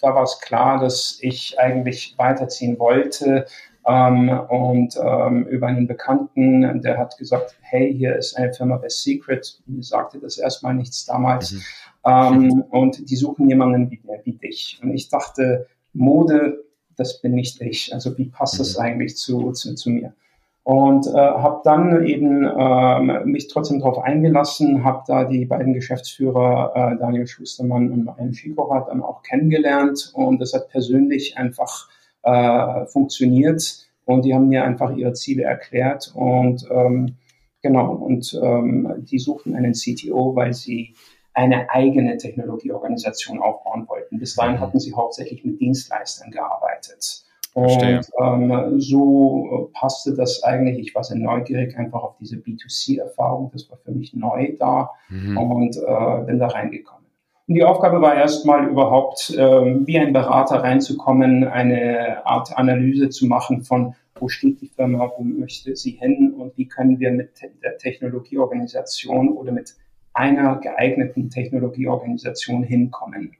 da 0.00 0.14
war 0.14 0.22
es 0.22 0.40
klar, 0.40 0.80
dass 0.80 1.18
ich 1.20 1.58
eigentlich 1.58 2.14
weiterziehen 2.16 2.78
wollte 2.78 3.46
ähm, 3.86 4.28
und 4.48 4.98
ähm, 5.02 5.46
über 5.46 5.66
einen 5.66 5.86
Bekannten, 5.86 6.80
der 6.80 6.98
hat 6.98 7.18
gesagt, 7.18 7.56
hey, 7.60 7.94
hier 7.94 8.16
ist 8.16 8.36
eine 8.36 8.52
Firma 8.52 8.76
Best 8.76 9.02
Secret. 9.02 9.60
Mir 9.66 9.82
sagte 9.82 10.18
das 10.18 10.38
erstmal 10.38 10.74
nichts 10.74 11.04
damals. 11.04 11.52
Mhm. 11.52 11.62
Ähm, 12.06 12.64
und 12.70 13.10
die 13.10 13.16
suchen 13.16 13.48
jemanden 13.48 13.90
wie, 13.90 14.00
wie 14.24 14.32
dich. 14.32 14.80
Und 14.82 14.94
ich 14.94 15.08
dachte, 15.08 15.66
Mode, 15.92 16.64
das 16.96 17.20
bin 17.20 17.32
nicht 17.32 17.60
ich. 17.60 17.92
Also 17.92 18.16
wie 18.16 18.26
passt 18.26 18.58
das 18.58 18.78
mhm. 18.78 18.84
eigentlich 18.84 19.16
zu, 19.16 19.52
zu, 19.52 19.74
zu 19.74 19.90
mir? 19.90 20.14
Und 20.62 21.06
äh, 21.06 21.10
habe 21.12 21.60
dann 21.62 22.06
eben 22.06 22.46
äh, 22.46 23.24
mich 23.26 23.48
trotzdem 23.48 23.80
darauf 23.80 23.98
eingelassen, 23.98 24.82
habe 24.82 25.04
da 25.06 25.24
die 25.24 25.44
beiden 25.44 25.74
Geschäftsführer 25.74 26.72
äh, 26.74 26.98
Daniel 26.98 27.26
Schustermann 27.26 27.90
und 27.90 28.04
Marianne 28.04 28.32
Schikorat 28.32 28.88
dann 28.88 29.02
auch 29.02 29.22
kennengelernt 29.22 30.10
und 30.14 30.40
das 30.40 30.54
hat 30.54 30.70
persönlich 30.70 31.36
einfach 31.36 31.90
äh, 32.24 32.86
funktioniert. 32.86 33.86
Und 34.06 34.24
die 34.24 34.34
haben 34.34 34.48
mir 34.48 34.64
einfach 34.64 34.94
ihre 34.94 35.14
Ziele 35.14 35.44
erklärt 35.44 36.12
und 36.14 36.68
ähm, 36.70 37.16
genau, 37.62 37.94
und 37.94 38.38
ähm, 38.42 38.96
die 38.98 39.18
suchten 39.18 39.54
einen 39.56 39.72
CTO, 39.72 40.36
weil 40.36 40.52
sie 40.52 40.94
eine 41.32 41.70
eigene 41.70 42.16
Technologieorganisation 42.18 43.40
aufbauen 43.40 43.88
wollten. 43.88 44.18
Bis 44.18 44.34
dahin 44.34 44.56
mhm. 44.56 44.60
hatten 44.60 44.78
sie 44.78 44.94
hauptsächlich 44.94 45.44
mit 45.44 45.58
Dienstleistern 45.58 46.30
gearbeitet. 46.30 47.24
Und 47.54 48.10
ähm, 48.20 48.80
so 48.80 49.70
passte 49.74 50.14
das 50.14 50.42
eigentlich. 50.42 50.88
Ich 50.88 50.94
war 50.94 51.04
sehr 51.04 51.16
neugierig 51.16 51.76
einfach 51.76 52.02
auf 52.02 52.16
diese 52.18 52.36
B2C-Erfahrung. 52.36 53.50
Das 53.52 53.70
war 53.70 53.78
für 53.78 53.92
mich 53.92 54.12
neu 54.12 54.56
da 54.58 54.90
mhm. 55.08 55.38
und 55.38 55.76
äh, 55.76 56.24
bin 56.26 56.40
da 56.40 56.48
reingekommen. 56.48 57.03
Und 57.46 57.54
die 57.56 57.64
Aufgabe 57.64 58.00
war 58.00 58.14
erstmal 58.14 58.66
überhaupt, 58.68 59.34
ähm, 59.36 59.86
wie 59.86 59.98
ein 59.98 60.12
Berater 60.12 60.62
reinzukommen, 60.62 61.44
eine 61.44 62.24
Art 62.26 62.56
Analyse 62.56 63.10
zu 63.10 63.26
machen 63.26 63.62
von, 63.62 63.94
wo 64.18 64.28
steht 64.28 64.60
die 64.60 64.68
Firma, 64.68 65.10
wo 65.16 65.22
möchte 65.22 65.76
sie 65.76 65.92
hin 65.92 66.32
und 66.36 66.56
wie 66.56 66.68
können 66.68 66.98
wir 66.98 67.10
mit 67.10 67.42
der 67.62 67.76
Technologieorganisation 67.76 69.28
oder 69.28 69.52
mit 69.52 69.74
einer 70.14 70.56
geeigneten 70.56 71.28
Technologieorganisation 71.28 72.62
hinkommen. 72.62 73.32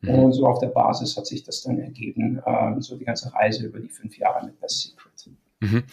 Mhm. 0.00 0.08
Und 0.10 0.32
so 0.32 0.46
auf 0.46 0.60
der 0.60 0.68
Basis 0.68 1.16
hat 1.16 1.26
sich 1.26 1.42
das 1.42 1.62
dann 1.62 1.78
ergeben, 1.80 2.40
äh, 2.46 2.80
so 2.80 2.96
die 2.96 3.04
ganze 3.04 3.34
Reise 3.34 3.66
über 3.66 3.80
die 3.80 3.88
fünf 3.88 4.16
Jahre 4.16 4.46
mit 4.46 4.58
Best 4.60 4.82
Secret. 4.82 5.10
Mhm. 5.60 5.84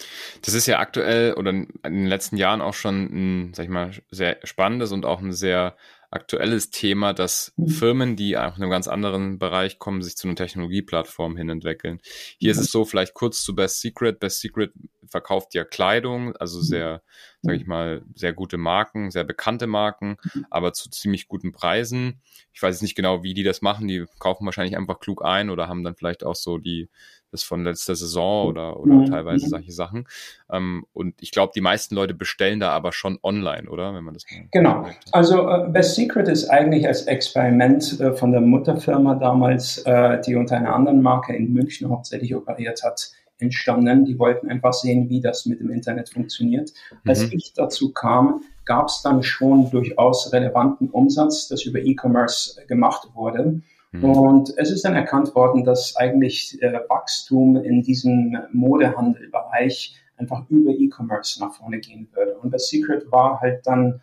Das 0.46 0.54
ist 0.54 0.66
ja 0.66 0.80
aktuell 0.80 1.34
oder 1.34 1.52
in 1.52 1.68
den 1.84 2.06
letzten 2.06 2.38
Jahren 2.38 2.62
auch 2.62 2.74
schon 2.74 3.48
ein, 3.48 3.54
sag 3.54 3.66
ich 3.66 3.70
mal, 3.70 3.92
sehr 4.12 4.38
spannendes 4.44 4.94
und 4.94 5.06
auch 5.06 5.22
ein 5.22 5.34
sehr 5.34 5.76
aktuelles 6.10 6.70
Thema, 6.70 7.14
dass 7.14 7.54
mhm. 7.58 7.68
Firmen, 7.68 8.16
die 8.16 8.38
auch 8.38 8.58
in 8.58 8.64
einem 8.64 8.72
ganz 8.72 8.88
anderen 8.88 9.40
Bereich 9.40 9.78
kommen, 9.78 10.02
sich 10.02 10.16
zu 10.16 10.28
einer 10.28 10.36
Technologieplattform 10.36 11.36
hin 11.36 11.50
entwickeln. 11.50 12.00
Hier 12.38 12.54
mhm. 12.54 12.60
ist 12.60 12.66
es 12.66 12.72
so, 12.72 12.86
vielleicht 12.86 13.14
kurz 13.14 13.44
zu 13.44 13.56
Best 13.56 13.82
Secret. 13.82 14.20
Best 14.20 14.40
Secret 14.40 14.72
verkauft 15.10 15.54
ja 15.54 15.64
Kleidung, 15.64 16.36
also 16.38 16.60
mhm. 16.60 16.64
sehr, 16.64 17.02
sag 17.42 17.56
ich 17.56 17.68
mal, 17.68 18.04
sehr 18.16 18.34
gute 18.34 18.58
Marken, 18.58 19.12
sehr 19.12 19.24
bekannte 19.24 19.68
Marken, 19.68 20.18
mhm. 20.34 20.46
aber 20.50 20.74
zu 20.74 20.90
ziemlich 20.90 21.28
guten 21.28 21.52
Preisen. 21.52 22.22
Ich 22.54 22.62
weiß 22.62 22.76
jetzt 22.76 22.82
nicht 22.82 22.96
genau, 22.96 23.24
wie 23.24 23.34
die 23.34 23.44
das 23.44 23.62
machen. 23.62 23.88
Die 23.88 24.06
kaufen 24.20 24.46
wahrscheinlich 24.46 24.78
einfach 24.78 25.00
klug 25.00 25.24
ein 25.24 25.50
oder 25.50 25.68
haben 25.68 25.84
dann 25.84 25.96
vielleicht 25.96 26.24
auch 26.24 26.36
so 26.36 26.58
die 26.58 26.90
das 27.38 27.44
von 27.44 27.64
letzter 27.64 27.96
Saison 27.96 28.48
oder, 28.48 28.80
oder 28.80 28.96
mhm. 28.96 29.06
teilweise 29.06 29.48
solche 29.48 29.72
Sachen. 29.72 30.08
Ähm, 30.52 30.86
und 30.94 31.16
ich 31.22 31.32
glaube, 31.32 31.52
die 31.56 31.62
meisten 31.62 31.96
Leute 31.96 32.14
bestellen 32.14 32.60
da 32.60 32.72
aber 32.72 32.92
schon 32.92 33.20
online, 33.24 33.70
oder? 33.70 33.94
Wenn 33.94 34.04
man 34.04 34.14
das 34.14 34.26
genau. 34.52 34.88
Also 35.12 35.48
äh, 35.48 35.70
Best 35.70 35.96
Secret 35.96 36.28
ist 36.28 36.50
eigentlich 36.50 36.88
als 36.88 37.04
Experiment 37.04 38.00
äh, 38.00 38.14
von 38.14 38.32
der 38.32 38.42
Mutterfirma 38.42 39.16
damals, 39.16 39.80
äh, 39.80 40.20
die 40.22 40.36
unter 40.36 40.58
einer 40.58 40.74
anderen 40.74 41.02
Marke 41.02 41.36
in 41.36 41.54
München 41.54 41.90
hauptsächlich 41.90 42.36
operiert 42.36 42.84
hat, 42.84 43.12
entstanden. 43.40 44.06
Die 44.06 44.18
wollten 44.18 44.50
einfach 44.50 44.74
sehen, 44.74 45.10
wie 45.10 45.22
das 45.22 45.46
mit 45.46 45.60
dem 45.60 45.70
Internet 45.70 46.10
funktioniert. 46.10 46.74
Als 47.06 47.24
mhm. 47.24 47.34
ich 47.34 47.54
dazu 47.56 47.94
kam, 47.94 48.42
gab 48.66 48.88
es 48.88 49.02
dann 49.02 49.24
schon 49.24 49.70
durchaus 49.70 50.34
relevanten 50.34 50.90
Umsatz, 50.90 51.48
das 51.48 51.64
über 51.64 51.80
E-Commerce 51.80 52.66
gemacht 52.68 53.10
wurde. 53.14 53.62
Mhm. 53.92 54.04
Und 54.04 54.54
es 54.58 54.72
ist 54.72 54.86
dann 54.86 54.96
erkannt 54.96 55.34
worden, 55.36 55.64
dass 55.64 55.96
eigentlich 55.96 56.62
äh, 56.62 56.80
Wachstum 56.90 57.56
in 57.58 57.82
diesem 57.82 58.38
Modehandelbereich 58.52 59.96
einfach 60.18 60.44
über 60.50 60.72
E-Commerce 60.72 61.40
nach 61.40 61.54
vorne 61.54 61.80
gehen 61.80 62.08
würde. 62.14 62.38
Und 62.38 62.52
bei 62.52 62.58
Secret 62.58 63.12
war 63.12 63.40
halt 63.40 63.66
dann 63.66 64.02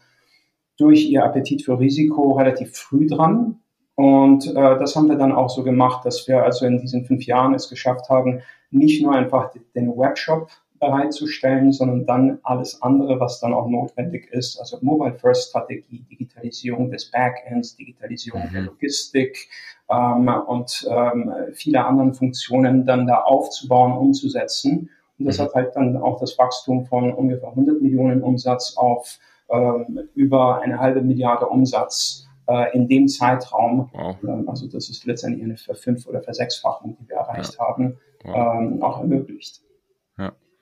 durch 0.76 1.08
ihr 1.08 1.24
Appetit 1.24 1.62
für 1.62 1.78
Risiko 1.78 2.32
relativ 2.32 2.76
früh 2.76 3.06
dran. 3.06 3.60
Und 3.96 4.46
äh, 4.48 4.52
das 4.54 4.96
haben 4.96 5.08
wir 5.08 5.16
dann 5.16 5.32
auch 5.32 5.50
so 5.50 5.62
gemacht, 5.62 6.04
dass 6.04 6.26
wir 6.26 6.42
also 6.42 6.66
in 6.66 6.78
diesen 6.78 7.04
fünf 7.04 7.24
Jahren 7.26 7.54
es 7.54 7.68
geschafft 7.68 8.08
haben, 8.08 8.42
nicht 8.70 9.02
nur 9.02 9.14
einfach 9.14 9.52
den 9.74 9.88
Webshop 9.96 10.50
bereitzustellen, 10.80 11.72
sondern 11.72 12.06
dann 12.06 12.38
alles 12.42 12.82
andere, 12.82 13.20
was 13.20 13.40
dann 13.40 13.54
auch 13.54 13.68
notwendig 13.68 14.30
ist, 14.32 14.58
also 14.58 14.78
Mobile 14.82 15.14
First 15.14 15.50
Strategie, 15.50 16.04
Digitalisierung 16.10 16.90
des 16.90 17.10
Backends, 17.10 17.76
Digitalisierung 17.76 18.42
mhm. 18.48 18.52
der 18.52 18.62
Logistik 18.62 19.48
ähm, 19.90 20.28
und 20.46 20.86
ähm, 20.90 21.32
viele 21.52 21.84
anderen 21.84 22.14
Funktionen 22.14 22.86
dann 22.86 23.06
da 23.06 23.20
aufzubauen, 23.22 23.92
umzusetzen. 23.92 24.90
Und 25.18 25.26
das 25.26 25.38
mhm. 25.38 25.42
hat 25.42 25.54
halt 25.54 25.76
dann 25.76 25.96
auch 25.96 26.18
das 26.20 26.36
Wachstum 26.38 26.86
von 26.86 27.12
ungefähr 27.12 27.50
100 27.50 27.80
Millionen 27.80 28.22
Umsatz 28.22 28.76
auf 28.76 29.18
ähm, 29.50 30.08
über 30.14 30.60
eine 30.60 30.78
halbe 30.78 31.02
Milliarde 31.02 31.46
Umsatz 31.46 32.26
äh, 32.46 32.74
in 32.74 32.88
dem 32.88 33.08
Zeitraum. 33.08 33.90
Wow. 33.92 34.16
Ähm, 34.24 34.48
also 34.48 34.66
das 34.66 34.88
ist 34.88 35.04
letztendlich 35.06 35.44
eine 35.44 35.56
Verfünf- 35.56 36.06
oder 36.06 36.22
Versechsfachung, 36.22 36.96
die 37.00 37.08
wir 37.08 37.16
erreicht 37.16 37.54
ja. 37.58 37.66
haben, 37.66 37.98
wow. 38.24 38.56
ähm, 38.58 38.82
auch 38.82 39.00
ermöglicht. 39.00 39.63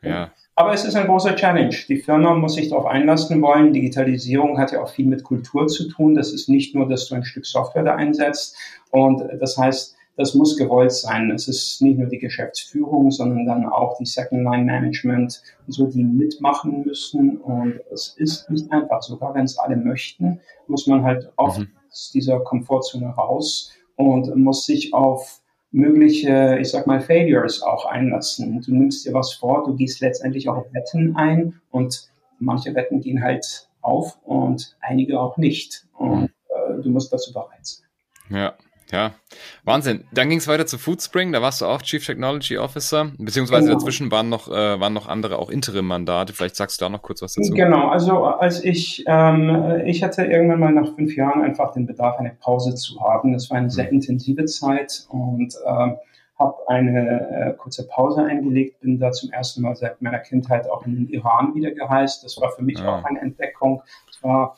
Ja. 0.03 0.33
Aber 0.55 0.75
es 0.75 0.85
ist 0.85 0.97
ein 0.97 1.07
großer 1.07 1.35
Challenge. 1.35 1.75
Die 1.89 1.97
Firma 1.97 2.35
muss 2.35 2.55
sich 2.55 2.69
darauf 2.69 2.87
einlassen 2.87 3.41
wollen. 3.41 3.73
Digitalisierung 3.73 4.59
hat 4.59 4.73
ja 4.73 4.83
auch 4.83 4.91
viel 4.91 5.07
mit 5.07 5.23
Kultur 5.23 5.67
zu 5.67 5.89
tun. 5.89 6.15
Das 6.15 6.33
ist 6.33 6.49
nicht 6.49 6.75
nur, 6.75 6.89
dass 6.89 7.09
du 7.09 7.15
ein 7.15 7.25
Stück 7.25 7.47
Software 7.47 7.85
da 7.85 7.95
einsetzt. 7.95 8.57
Und 8.91 9.23
das 9.41 9.57
heißt, 9.57 9.97
das 10.17 10.35
muss 10.35 10.59
gewollt 10.59 10.93
sein. 10.93 11.31
Es 11.31 11.49
ist 11.49 11.81
nicht 11.81 11.99
nur 11.99 12.09
die 12.09 12.19
Geschäftsführung, 12.19 13.11
sondern 13.11 13.47
dann 13.47 13.67
auch 13.67 13.97
die 13.97 14.05
Second 14.05 14.45
Line 14.45 14.65
Management 14.65 15.43
und 15.67 15.73
so, 15.73 15.87
die 15.87 16.05
mitmachen 16.05 16.85
müssen. 16.85 17.39
Und 17.39 17.81
es 17.91 18.15
ist 18.19 18.51
nicht 18.51 18.71
einfach. 18.71 19.03
Sogar 19.03 19.35
wenn 19.35 19.45
es 19.45 19.59
alle 19.59 19.77
möchten, 19.77 20.41
muss 20.67 20.87
man 20.87 21.03
halt 21.03 21.33
oft 21.37 21.61
mhm. 21.61 21.71
aus 21.91 22.11
dieser 22.13 22.41
Komfortzone 22.41 23.09
raus 23.09 23.73
und 23.97 24.35
muss 24.37 24.67
sich 24.67 24.93
auf 24.93 25.42
mögliche, 25.73 26.59
ich 26.61 26.71
sag 26.71 26.87
mal, 26.87 27.01
Failures 27.01 27.63
auch 27.63 27.87
einlassen. 27.87 28.61
Du 28.61 28.75
nimmst 28.75 29.07
dir 29.07 29.15
was 29.15 29.33
vor, 29.33 29.65
du 29.65 29.75
gehst 29.75 30.01
letztendlich 30.01 30.49
auch 30.49 30.65
Wetten 30.73 31.17
ein 31.17 31.61
und 31.71 32.11
manche 32.39 32.75
Wetten 32.75 33.01
gehen 33.01 33.23
halt 33.23 33.69
auf 33.81 34.19
und 34.25 34.77
einige 34.81 35.19
auch 35.19 35.37
nicht. 35.39 35.87
Und 35.95 36.31
äh, 36.49 36.83
du 36.83 36.91
musst 36.91 37.13
dazu 37.13 37.33
bereit 37.33 37.67
sein. 37.67 37.87
Ja. 38.31 38.55
Ja, 38.93 39.13
Wahnsinn. 39.65 40.05
Dann 40.13 40.29
ging 40.29 40.37
es 40.37 40.47
weiter 40.49 40.67
zu 40.67 40.77
Foodspring, 40.77 41.33
da 41.33 41.41
warst 41.41 41.63
du 41.63 41.67
auch 41.67 41.81
Chief 41.81 42.05
Technology 42.05 42.59
Officer, 42.59 43.11
beziehungsweise 43.19 43.69
genau. 43.69 43.79
dazwischen 43.79 44.11
waren 44.11 44.29
noch, 44.29 44.49
äh, 44.49 44.79
waren 44.81 44.93
noch 44.93 45.09
andere 45.09 45.39
auch 45.39 45.49
Interim-Mandate. 45.49 46.35
Vielleicht 46.35 46.57
sagst 46.57 46.79
du 46.79 46.85
da 46.85 46.89
noch 46.91 47.01
kurz 47.01 47.23
was 47.23 47.33
dazu. 47.33 47.55
Genau, 47.55 47.89
also 47.89 48.25
als 48.25 48.63
ich, 48.63 49.03
ähm, 49.07 49.81
ich 49.87 50.03
hatte 50.03 50.25
irgendwann 50.25 50.61
mal 50.61 50.73
nach 50.73 50.95
fünf 50.95 51.17
Jahren 51.17 51.41
einfach 51.41 51.73
den 51.73 51.87
Bedarf, 51.87 52.19
eine 52.19 52.37
Pause 52.39 52.75
zu 52.75 53.01
haben. 53.01 53.33
Das 53.33 53.49
war 53.49 53.57
eine 53.57 53.71
sehr 53.71 53.87
mhm. 53.87 53.95
intensive 53.95 54.45
Zeit 54.45 55.07
und 55.09 55.55
ähm, 55.67 55.97
habe 56.39 56.57
eine 56.69 57.31
äh, 57.31 57.53
kurze 57.57 57.87
Pause 57.89 58.25
eingelegt, 58.25 58.81
bin 58.81 58.99
da 58.99 59.13
zum 59.13 59.31
ersten 59.31 59.63
Mal 59.63 59.75
seit 59.75 60.03
meiner 60.03 60.19
Kindheit 60.19 60.69
auch 60.69 60.85
in 60.85 60.97
den 60.97 61.09
Iran 61.09 61.55
wieder 61.55 61.71
gereist. 61.71 62.25
Das 62.25 62.39
war 62.41 62.51
für 62.51 62.63
mich 62.63 62.79
ah. 62.81 62.99
auch 62.99 63.05
eine 63.05 63.21
Entdeckung. 63.21 63.83
Es 64.11 64.23
war 64.23 64.57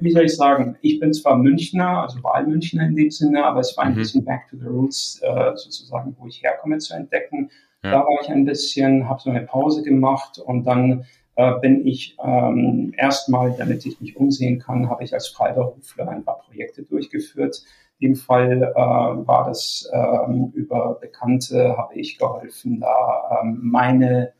wie 0.00 0.10
soll 0.10 0.24
ich 0.24 0.36
sagen, 0.36 0.76
ich 0.82 1.00
bin 1.00 1.12
zwar 1.12 1.36
Münchner, 1.36 2.02
also 2.02 2.22
Wahlmünchner 2.22 2.86
in 2.86 2.96
dem 2.96 3.10
Sinne, 3.10 3.44
aber 3.44 3.60
es 3.60 3.76
war 3.76 3.84
ein 3.84 3.92
mhm. 3.92 3.98
bisschen 3.98 4.24
back 4.24 4.48
to 4.50 4.56
the 4.56 4.66
roots, 4.66 5.20
äh, 5.22 5.52
sozusagen, 5.54 6.16
wo 6.18 6.26
ich 6.26 6.42
herkomme, 6.42 6.78
zu 6.78 6.94
entdecken. 6.94 7.50
Ja. 7.82 7.90
Da 7.92 7.98
war 7.98 8.18
ich 8.22 8.28
ein 8.28 8.44
bisschen, 8.44 9.08
habe 9.08 9.20
so 9.20 9.30
eine 9.30 9.42
Pause 9.42 9.82
gemacht 9.82 10.38
und 10.38 10.64
dann 10.64 11.04
äh, 11.36 11.52
bin 11.60 11.86
ich 11.86 12.16
ähm, 12.24 12.92
erstmal, 12.96 13.54
damit 13.56 13.84
ich 13.86 14.00
mich 14.00 14.16
umsehen 14.16 14.58
kann, 14.58 14.88
habe 14.88 15.04
ich 15.04 15.12
als 15.12 15.28
Freiberufler 15.28 16.08
ein 16.08 16.24
paar 16.24 16.40
Projekte 16.40 16.82
durchgeführt. 16.82 17.62
In 17.98 18.10
dem 18.10 18.16
Fall 18.16 18.62
äh, 18.62 18.74
war 18.74 19.46
das 19.46 19.88
ähm, 19.92 20.52
über 20.54 20.98
Bekannte, 21.00 21.76
habe 21.76 21.94
ich 21.94 22.18
geholfen, 22.18 22.80
da 22.80 23.40
ähm, 23.42 23.60
meine 23.62 24.32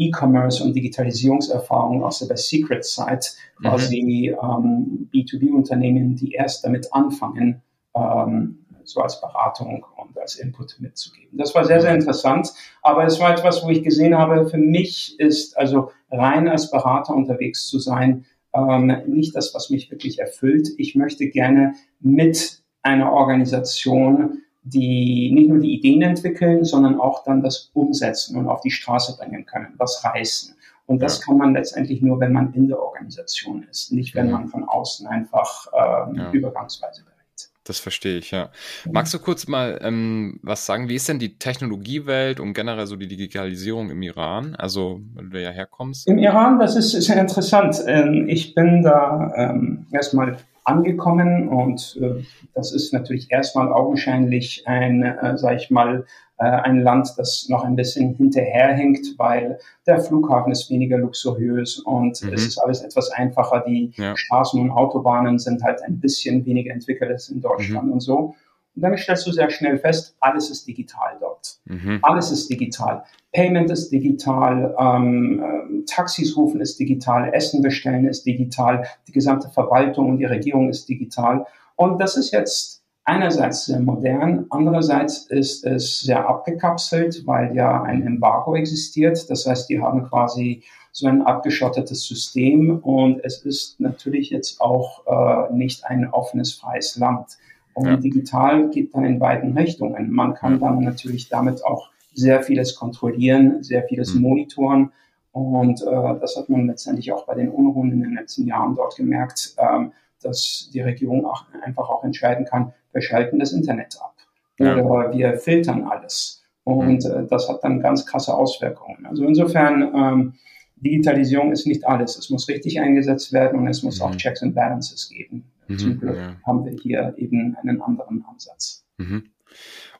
E-Commerce 0.00 0.64
und 0.64 0.74
Digitalisierungserfahrung 0.74 2.02
aus 2.02 2.20
der 2.20 2.26
Best 2.26 2.48
Secret 2.48 2.84
Site, 2.84 3.28
quasi 3.60 4.34
mhm. 4.34 4.38
ähm, 4.42 5.10
B2B-Unternehmen, 5.12 6.16
die 6.16 6.32
erst 6.32 6.64
damit 6.64 6.92
anfangen, 6.92 7.62
ähm, 7.94 8.58
so 8.84 9.00
als 9.00 9.20
Beratung 9.20 9.84
und 9.96 10.18
als 10.18 10.36
Input 10.36 10.76
mitzugeben. 10.80 11.36
Das 11.38 11.54
war 11.54 11.64
sehr, 11.64 11.80
sehr 11.80 11.94
interessant, 11.94 12.52
aber 12.82 13.04
es 13.04 13.20
war 13.20 13.32
etwas, 13.32 13.62
wo 13.62 13.68
ich 13.68 13.82
gesehen 13.82 14.16
habe, 14.16 14.48
für 14.48 14.58
mich 14.58 15.18
ist 15.20 15.56
also 15.56 15.90
rein 16.10 16.48
als 16.48 16.70
Berater 16.70 17.14
unterwegs 17.14 17.68
zu 17.68 17.78
sein, 17.78 18.24
ähm, 18.52 18.92
nicht 19.06 19.36
das, 19.36 19.54
was 19.54 19.70
mich 19.70 19.90
wirklich 19.90 20.18
erfüllt. 20.18 20.70
Ich 20.78 20.96
möchte 20.96 21.28
gerne 21.28 21.74
mit 22.00 22.62
einer 22.82 23.12
Organisation 23.12 24.42
die 24.62 25.30
nicht 25.32 25.48
nur 25.48 25.58
die 25.58 25.74
Ideen 25.74 26.02
entwickeln, 26.02 26.64
sondern 26.64 27.00
auch 27.00 27.24
dann 27.24 27.42
das 27.42 27.70
umsetzen 27.72 28.36
und 28.36 28.48
auf 28.48 28.60
die 28.60 28.70
Straße 28.70 29.16
bringen 29.16 29.46
können, 29.46 29.74
was 29.78 30.04
reißen. 30.04 30.54
Und 30.86 31.00
das 31.00 31.20
ja. 31.20 31.26
kann 31.26 31.38
man 31.38 31.54
letztendlich 31.54 32.02
nur, 32.02 32.18
wenn 32.20 32.32
man 32.32 32.52
in 32.52 32.66
der 32.66 32.82
Organisation 32.82 33.64
ist, 33.70 33.92
nicht 33.92 34.14
wenn 34.14 34.30
man 34.30 34.48
von 34.48 34.64
außen 34.64 35.06
einfach 35.06 35.68
ähm, 35.72 36.16
ja. 36.16 36.32
übergangsweise 36.32 37.04
berät. 37.04 37.20
Das 37.64 37.78
verstehe 37.78 38.18
ich, 38.18 38.32
ja. 38.32 38.50
Magst 38.90 39.14
du 39.14 39.20
kurz 39.20 39.46
mal 39.46 39.78
ähm, 39.82 40.40
was 40.42 40.66
sagen? 40.66 40.88
Wie 40.88 40.96
ist 40.96 41.08
denn 41.08 41.20
die 41.20 41.38
Technologiewelt 41.38 42.40
und 42.40 42.54
generell 42.54 42.86
so 42.86 42.96
die 42.96 43.06
Digitalisierung 43.06 43.90
im 43.90 44.02
Iran? 44.02 44.56
Also, 44.56 45.00
wenn 45.14 45.30
du 45.30 45.40
ja 45.40 45.50
herkommst. 45.50 46.08
Im 46.08 46.18
Iran, 46.18 46.58
das 46.58 46.74
ist 46.74 46.90
sehr 46.90 47.20
interessant. 47.20 47.76
Ähm, 47.86 48.28
ich 48.28 48.56
bin 48.56 48.82
da 48.82 49.32
ähm, 49.36 49.86
erstmal 49.92 50.38
angekommen 50.70 51.48
und 51.48 51.98
äh, 52.00 52.22
das 52.54 52.72
ist 52.72 52.92
natürlich 52.92 53.30
erstmal 53.30 53.72
augenscheinlich 53.72 54.62
ein, 54.66 55.02
äh, 55.02 55.36
sag 55.36 55.56
ich 55.56 55.70
mal, 55.70 56.04
äh, 56.38 56.44
ein 56.44 56.80
Land, 56.80 57.12
das 57.18 57.48
noch 57.50 57.64
ein 57.64 57.76
bisschen 57.76 58.14
hinterherhinkt, 58.14 59.18
weil 59.18 59.58
der 59.86 60.00
Flughafen 60.00 60.52
ist 60.52 60.70
weniger 60.70 60.96
luxuriös 60.96 61.80
und 61.80 62.22
mhm. 62.22 62.32
es 62.32 62.46
ist 62.46 62.58
alles 62.58 62.80
etwas 62.80 63.10
einfacher. 63.10 63.62
Die 63.66 63.92
ja. 63.96 64.16
Straßen 64.16 64.60
und 64.60 64.70
Autobahnen 64.70 65.38
sind 65.38 65.62
halt 65.62 65.82
ein 65.82 66.00
bisschen 66.00 66.46
weniger 66.46 66.72
entwickelt 66.72 67.10
als 67.10 67.28
in 67.28 67.40
Deutschland 67.42 67.88
mhm. 67.88 67.92
und 67.92 68.00
so. 68.00 68.34
Und 68.76 68.82
dann 68.82 68.96
stellst 68.96 69.26
du 69.26 69.32
sehr 69.32 69.50
schnell 69.50 69.78
fest, 69.78 70.16
alles 70.20 70.50
ist 70.50 70.66
digital 70.66 71.16
dort. 71.20 71.58
Mhm. 71.64 71.98
Alles 72.02 72.30
ist 72.30 72.48
digital. 72.48 73.04
Payment 73.32 73.70
ist 73.70 73.90
digital, 73.90 74.74
ähm, 74.78 75.42
äh, 75.42 75.84
Taxis 75.86 76.36
rufen 76.36 76.60
ist 76.60 76.78
digital, 76.78 77.32
Essen 77.32 77.62
bestellen 77.62 78.06
ist 78.06 78.24
digital, 78.26 78.86
die 79.06 79.12
gesamte 79.12 79.48
Verwaltung 79.48 80.10
und 80.10 80.18
die 80.18 80.24
Regierung 80.24 80.68
ist 80.68 80.88
digital. 80.88 81.46
Und 81.76 82.00
das 82.00 82.16
ist 82.16 82.32
jetzt 82.32 82.82
einerseits 83.04 83.66
sehr 83.66 83.80
modern, 83.80 84.46
andererseits 84.50 85.26
ist 85.26 85.64
es 85.64 86.00
sehr 86.00 86.28
abgekapselt, 86.28 87.22
weil 87.26 87.54
ja 87.56 87.82
ein 87.82 88.06
Embargo 88.06 88.54
existiert. 88.54 89.28
Das 89.30 89.46
heißt, 89.46 89.68
die 89.68 89.80
haben 89.80 90.04
quasi 90.04 90.62
so 90.92 91.06
ein 91.06 91.22
abgeschottetes 91.22 92.04
System 92.06 92.78
und 92.78 93.24
es 93.24 93.42
ist 93.42 93.80
natürlich 93.80 94.30
jetzt 94.30 94.60
auch 94.60 95.06
äh, 95.06 95.52
nicht 95.52 95.84
ein 95.84 96.08
offenes, 96.10 96.54
freies 96.54 96.96
Land. 96.96 97.38
Ja. 97.84 97.96
digital 97.96 98.70
geht 98.70 98.94
dann 98.94 99.04
in 99.04 99.18
beiden 99.18 99.56
Richtungen. 99.56 100.10
Man 100.10 100.34
kann 100.34 100.60
dann 100.60 100.80
natürlich 100.80 101.28
damit 101.28 101.64
auch 101.64 101.90
sehr 102.12 102.42
vieles 102.42 102.74
kontrollieren, 102.74 103.62
sehr 103.62 103.84
vieles 103.84 104.14
mhm. 104.14 104.22
monitoren. 104.22 104.92
Und 105.32 105.82
äh, 105.82 106.20
das 106.20 106.36
hat 106.36 106.48
man 106.48 106.66
letztendlich 106.66 107.12
auch 107.12 107.26
bei 107.26 107.34
den 107.34 107.48
Unruhen 107.48 107.92
in 107.92 108.02
den 108.02 108.14
letzten 108.14 108.46
Jahren 108.46 108.74
dort 108.74 108.96
gemerkt, 108.96 109.54
ähm, 109.58 109.92
dass 110.22 110.70
die 110.72 110.80
Regierung 110.80 111.24
auch 111.24 111.44
einfach 111.62 111.88
auch 111.88 112.04
entscheiden 112.04 112.44
kann, 112.44 112.72
wir 112.92 113.00
schalten 113.00 113.38
das 113.38 113.52
Internet 113.52 113.96
ab 114.00 114.14
ja. 114.58 114.76
oder 114.76 115.12
wir 115.12 115.38
filtern 115.38 115.84
alles. 115.84 116.42
Und 116.64 117.04
mhm. 117.04 117.10
äh, 117.10 117.26
das 117.28 117.48
hat 117.48 117.62
dann 117.62 117.80
ganz 117.80 118.04
krasse 118.06 118.34
Auswirkungen. 118.34 119.06
Also 119.06 119.24
insofern, 119.24 119.82
ähm, 119.94 120.34
Digitalisierung 120.80 121.52
ist 121.52 121.66
nicht 121.66 121.86
alles. 121.86 122.16
Es 122.16 122.30
muss 122.30 122.48
richtig 122.48 122.80
eingesetzt 122.80 123.32
werden 123.32 123.58
und 123.60 123.68
es 123.68 123.82
muss 123.82 124.00
mhm. 124.00 124.06
auch 124.06 124.16
Checks 124.16 124.42
and 124.42 124.54
Balances 124.54 125.10
geben. 125.10 125.44
Mhm, 125.70 125.78
Zum 125.78 126.00
Glück 126.00 126.16
ja. 126.16 126.36
haben 126.44 126.64
wir 126.64 126.72
hier 126.72 127.14
eben 127.16 127.56
einen 127.62 127.80
anderen 127.80 128.24
Ansatz. 128.28 128.84
Mhm. 128.98 129.30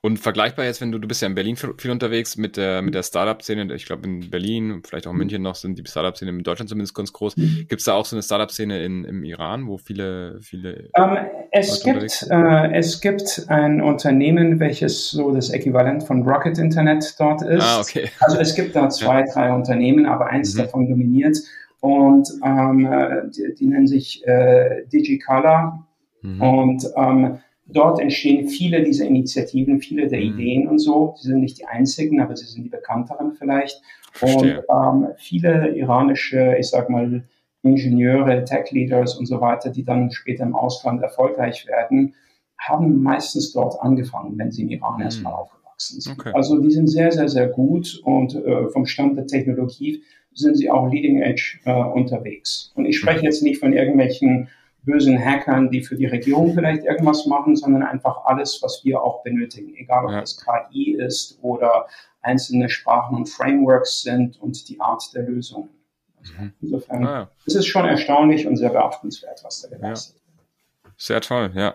Und 0.03 0.19
vergleichbar 0.19 0.65
jetzt, 0.65 0.81
wenn 0.81 0.93
du, 0.93 0.99
du 0.99 1.07
bist 1.07 1.21
ja 1.21 1.29
in 1.29 1.35
Berlin 1.35 1.57
viel 1.57 1.91
unterwegs 1.91 2.37
mit 2.37 2.57
der, 2.57 2.81
mit 2.81 2.95
der 2.95 3.03
Startup-Szene, 3.03 3.73
ich 3.75 3.85
glaube 3.85 4.07
in 4.07 4.31
Berlin, 4.31 4.83
vielleicht 4.85 5.07
auch 5.07 5.13
in 5.13 5.19
München 5.19 5.43
noch, 5.43 5.55
sind 5.55 5.79
die 5.79 5.83
Startup-Szene 5.87 6.31
in 6.31 6.43
Deutschland 6.43 6.71
zumindest 6.71 6.95
ganz 6.95 7.13
groß. 7.13 7.37
Mhm. 7.37 7.67
Gibt 7.69 7.81
es 7.81 7.85
da 7.85 7.95
auch 7.95 8.07
so 8.07 8.17
eine 8.17 8.23
Startup-Szene 8.23 8.83
im 8.83 9.25
Iran, 9.25 9.67
wo 9.67 9.77
viele, 9.77 10.41
viele. 10.41 10.89
Um, 10.97 11.17
ähm, 11.17 11.27
es, 11.51 11.83
gibt, 11.83 12.27
äh, 12.31 12.73
es 12.73 13.01
gibt 13.01 13.45
ein 13.49 13.83
Unternehmen, 13.83 14.59
welches 14.59 15.11
so 15.11 15.33
das 15.33 15.51
Äquivalent 15.51 16.03
von 16.05 16.23
Rocket 16.23 16.57
Internet 16.59 17.15
dort 17.19 17.43
ist. 17.43 17.63
Ah, 17.63 17.81
okay. 17.81 18.09
Also 18.21 18.39
es 18.39 18.55
gibt 18.55 18.75
da 18.75 18.89
zwei, 18.89 19.25
drei 19.25 19.53
Unternehmen, 19.53 20.07
aber 20.07 20.29
eins 20.29 20.55
mhm. 20.55 20.59
davon 20.59 20.89
dominiert. 20.89 21.37
Und 21.81 22.29
ähm, 22.45 22.89
die, 23.35 23.55
die 23.55 23.67
nennen 23.67 23.87
sich 23.87 24.27
äh, 24.27 24.85
DigiColor. 24.93 25.87
Mhm. 26.23 26.43
Und 26.43 26.87
ähm, 26.97 27.39
dort 27.67 28.01
entstehen 28.01 28.49
viele 28.49 28.83
dieser 28.83 29.07
Initiativen, 29.07 29.81
viele 29.81 30.09
der 30.09 30.21
mhm. 30.21 30.27
Ideen 30.27 30.69
und 30.69 30.79
so. 30.79 31.15
Sie 31.19 31.29
sind 31.29 31.41
nicht 31.41 31.59
die 31.59 31.67
einzigen, 31.67 32.21
aber 32.21 32.37
sie 32.37 32.47
sind 32.47 32.65
die 32.65 32.71
bekannteren 32.71 33.33
vielleicht. 33.33 33.81
Verstehe. 34.13 34.63
Und 34.67 35.05
ähm, 35.05 35.09
viele 35.17 35.75
iranische, 35.77 36.57
ich 36.59 36.69
sag 36.69 36.91
mal, 36.91 37.25
Ingenieure, 37.63 38.45
Tech-Leaders 38.45 39.19
und 39.19 39.27
so 39.27 39.41
weiter, 39.41 39.71
die 39.71 39.85
dann 39.85 40.11
später 40.11 40.45
im 40.45 40.57
Ausland 40.57 41.03
erfolgreich 41.03 41.67
werden, 41.67 42.15
haben 42.59 43.03
meistens 43.03 43.53
dort 43.53 43.81
angefangen, 43.81 44.39
wenn 44.39 44.51
sie 44.51 44.63
im 44.63 44.71
Iran 44.71 44.97
mhm. 44.97 45.03
erstmal 45.03 45.35
aufgewachsen 45.35 46.01
sind. 46.01 46.19
Okay. 46.19 46.33
Also 46.35 46.59
die 46.59 46.71
sind 46.71 46.89
sehr, 46.89 47.13
sehr, 47.13 47.29
sehr 47.29 47.49
gut 47.49 48.01
und 48.05 48.35
äh, 48.35 48.69
vom 48.69 48.87
Stand 48.87 49.17
der 49.17 49.27
Technologie 49.27 50.03
sind 50.41 50.57
sie 50.57 50.71
auch 50.71 50.91
leading 50.91 51.21
edge 51.23 51.59
äh, 51.65 51.73
unterwegs. 51.73 52.73
Und 52.75 52.87
ich 52.87 52.99
spreche 52.99 53.25
jetzt 53.25 53.43
nicht 53.43 53.61
von 53.61 53.73
irgendwelchen 53.73 54.49
bösen 54.83 55.19
Hackern, 55.19 55.71
die 55.71 55.83
für 55.83 55.97
die 55.97 56.07
Regierung 56.07 56.55
vielleicht 56.55 56.85
irgendwas 56.85 57.27
machen, 57.27 57.55
sondern 57.55 57.83
einfach 57.83 58.25
alles, 58.25 58.61
was 58.63 58.81
wir 58.85 59.03
auch 59.03 59.23
benötigen, 59.23 59.75
egal 59.77 60.07
ob 60.07 60.13
ja. 60.13 60.21
das 60.21 60.43
KI 60.43 60.95
ist 60.95 61.39
oder 61.43 61.87
einzelne 62.23 62.69
Sprachen 62.71 63.17
und 63.17 63.29
Frameworks 63.29 64.03
sind 64.03 64.41
und 64.41 64.69
die 64.69 64.81
Art 64.81 65.03
der 65.15 65.25
Lösungen. 65.25 65.71
Also 66.19 66.33
mhm. 66.39 66.53
insofern 66.61 67.07
ah, 67.07 67.13
ja. 67.13 67.31
ist 67.47 67.57
es 67.57 67.67
schon 67.67 67.85
erstaunlich 67.87 68.47
und 68.47 68.57
sehr 68.57 68.71
beachtenswert, 68.71 69.41
was 69.45 69.63
da 69.63 69.69
geleistet 69.69 70.17
wird. 70.37 70.95
Sehr 70.97 71.21
toll, 71.21 71.51
ja. 71.55 71.75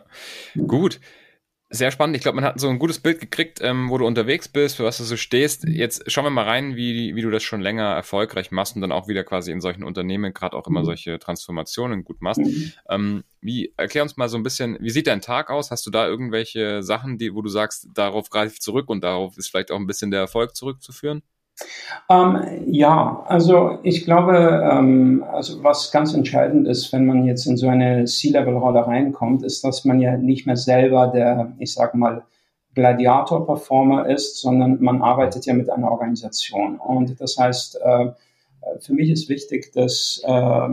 Gut 0.67 0.99
sehr 1.77 1.91
spannend. 1.91 2.15
Ich 2.15 2.21
glaube, 2.21 2.35
man 2.35 2.45
hat 2.45 2.59
so 2.59 2.69
ein 2.69 2.79
gutes 2.79 2.99
Bild 2.99 3.19
gekriegt, 3.19 3.59
ähm, 3.61 3.89
wo 3.89 3.97
du 3.97 4.05
unterwegs 4.05 4.47
bist, 4.47 4.77
für 4.77 4.83
was 4.83 4.97
du 4.97 5.03
so 5.03 5.17
stehst. 5.17 5.65
Jetzt 5.67 6.09
schauen 6.11 6.25
wir 6.25 6.29
mal 6.29 6.45
rein, 6.45 6.75
wie, 6.75 7.15
wie 7.15 7.21
du 7.21 7.29
das 7.29 7.43
schon 7.43 7.61
länger 7.61 7.93
erfolgreich 7.93 8.51
machst 8.51 8.75
und 8.75 8.81
dann 8.81 8.91
auch 8.91 9.07
wieder 9.07 9.23
quasi 9.23 9.51
in 9.51 9.61
solchen 9.61 9.83
Unternehmen 9.83 10.33
gerade 10.33 10.55
auch 10.55 10.67
immer 10.67 10.81
mhm. 10.81 10.85
solche 10.85 11.19
Transformationen 11.19 12.03
gut 12.03 12.21
machst. 12.21 12.41
Mhm. 12.41 12.73
Ähm, 12.89 13.23
wie, 13.41 13.73
erklär 13.77 14.03
uns 14.03 14.17
mal 14.17 14.29
so 14.29 14.37
ein 14.37 14.43
bisschen, 14.43 14.77
wie 14.81 14.89
sieht 14.89 15.07
dein 15.07 15.21
Tag 15.21 15.49
aus? 15.49 15.71
Hast 15.71 15.85
du 15.85 15.91
da 15.91 16.07
irgendwelche 16.07 16.81
Sachen, 16.81 17.17
die, 17.17 17.33
wo 17.33 17.41
du 17.41 17.49
sagst, 17.49 17.87
darauf 17.93 18.29
greife 18.29 18.53
ich 18.53 18.61
zurück 18.61 18.89
und 18.89 19.03
darauf 19.03 19.37
ist 19.37 19.49
vielleicht 19.49 19.71
auch 19.71 19.79
ein 19.79 19.87
bisschen 19.87 20.11
der 20.11 20.21
Erfolg 20.21 20.55
zurückzuführen? 20.55 21.21
Ähm, 22.09 22.63
ja, 22.67 23.23
also 23.27 23.79
ich 23.83 24.03
glaube, 24.03 24.61
ähm, 24.71 25.23
also 25.31 25.63
was 25.63 25.91
ganz 25.91 26.13
entscheidend 26.13 26.67
ist, 26.67 26.91
wenn 26.93 27.05
man 27.05 27.25
jetzt 27.25 27.45
in 27.45 27.57
so 27.57 27.67
eine 27.67 28.05
C-Level-Rolle 28.05 28.85
reinkommt, 28.85 29.43
ist, 29.43 29.63
dass 29.63 29.85
man 29.85 29.99
ja 29.99 30.17
nicht 30.17 30.45
mehr 30.45 30.57
selber 30.57 31.07
der, 31.07 31.53
ich 31.59 31.73
sag 31.73 31.95
mal, 31.95 32.23
Gladiator-Performer 32.75 34.09
ist, 34.09 34.41
sondern 34.41 34.81
man 34.81 35.01
arbeitet 35.01 35.45
ja 35.45 35.53
mit 35.53 35.69
einer 35.69 35.89
Organisation. 35.91 36.77
Und 36.77 37.19
das 37.21 37.37
heißt, 37.37 37.79
äh, 37.81 38.11
für 38.79 38.93
mich 38.93 39.09
ist 39.09 39.29
wichtig, 39.29 39.71
dass 39.73 40.21
äh, 40.25 40.67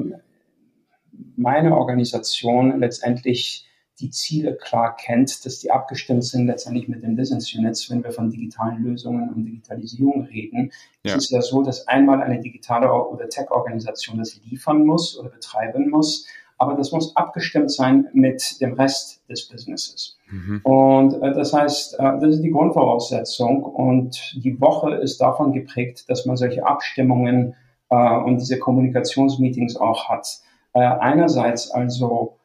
meine 1.37 1.77
Organisation 1.77 2.81
letztendlich 2.81 3.66
die 4.03 4.11
Ziele 4.11 4.57
klar 4.57 4.97
kennt, 4.97 5.47
dass 5.47 5.61
die 5.61 5.71
abgestimmt 5.71 6.25
sind 6.25 6.47
letztendlich 6.47 6.88
mit 6.88 7.03
den 7.03 7.17
Business 7.17 7.55
Units, 7.55 7.88
wenn 7.88 8.03
wir 8.03 8.11
von 8.11 8.31
digitalen 8.31 8.83
Lösungen 8.83 9.31
und 9.31 9.45
Digitalisierung 9.45 10.25
reden. 10.25 10.73
Ja. 11.05 11.17
Es 11.17 11.25
ist 11.25 11.31
ja 11.31 11.41
so, 11.41 11.62
dass 11.62 11.87
einmal 11.87 12.21
eine 12.21 12.41
digitale 12.41 12.93
oder 12.93 13.29
Tech-Organisation 13.29 14.19
das 14.19 14.38
liefern 14.45 14.85
muss 14.85 15.19
oder 15.19 15.31
betreiben 15.31 15.88
muss, 15.88 16.27
aber 16.59 16.75
das 16.75 16.93
muss 16.93 17.17
abgestimmt 17.17 17.71
sein 17.71 18.09
mit 18.12 18.61
dem 18.61 18.75
Rest 18.75 19.23
des 19.29 19.49
Businesses. 19.49 20.19
Mhm. 20.31 20.61
Und 20.65 21.15
äh, 21.23 21.33
das 21.33 21.53
heißt, 21.53 21.95
äh, 21.99 22.03
das 22.21 22.37
ist 22.37 22.43
die 22.43 22.51
Grundvoraussetzung 22.51 23.62
und 23.62 24.35
die 24.35 24.61
Woche 24.61 24.95
ist 24.97 25.21
davon 25.21 25.53
geprägt, 25.53 26.05
dass 26.09 26.27
man 26.27 26.37
solche 26.37 26.67
Abstimmungen 26.67 27.55
äh, 27.88 28.17
und 28.17 28.38
diese 28.38 28.59
Kommunikationsmeetings 28.59 29.77
auch 29.77 30.09
hat. 30.09 30.27
Äh, 30.75 30.81
einerseits 30.81 31.71
also 31.71 32.38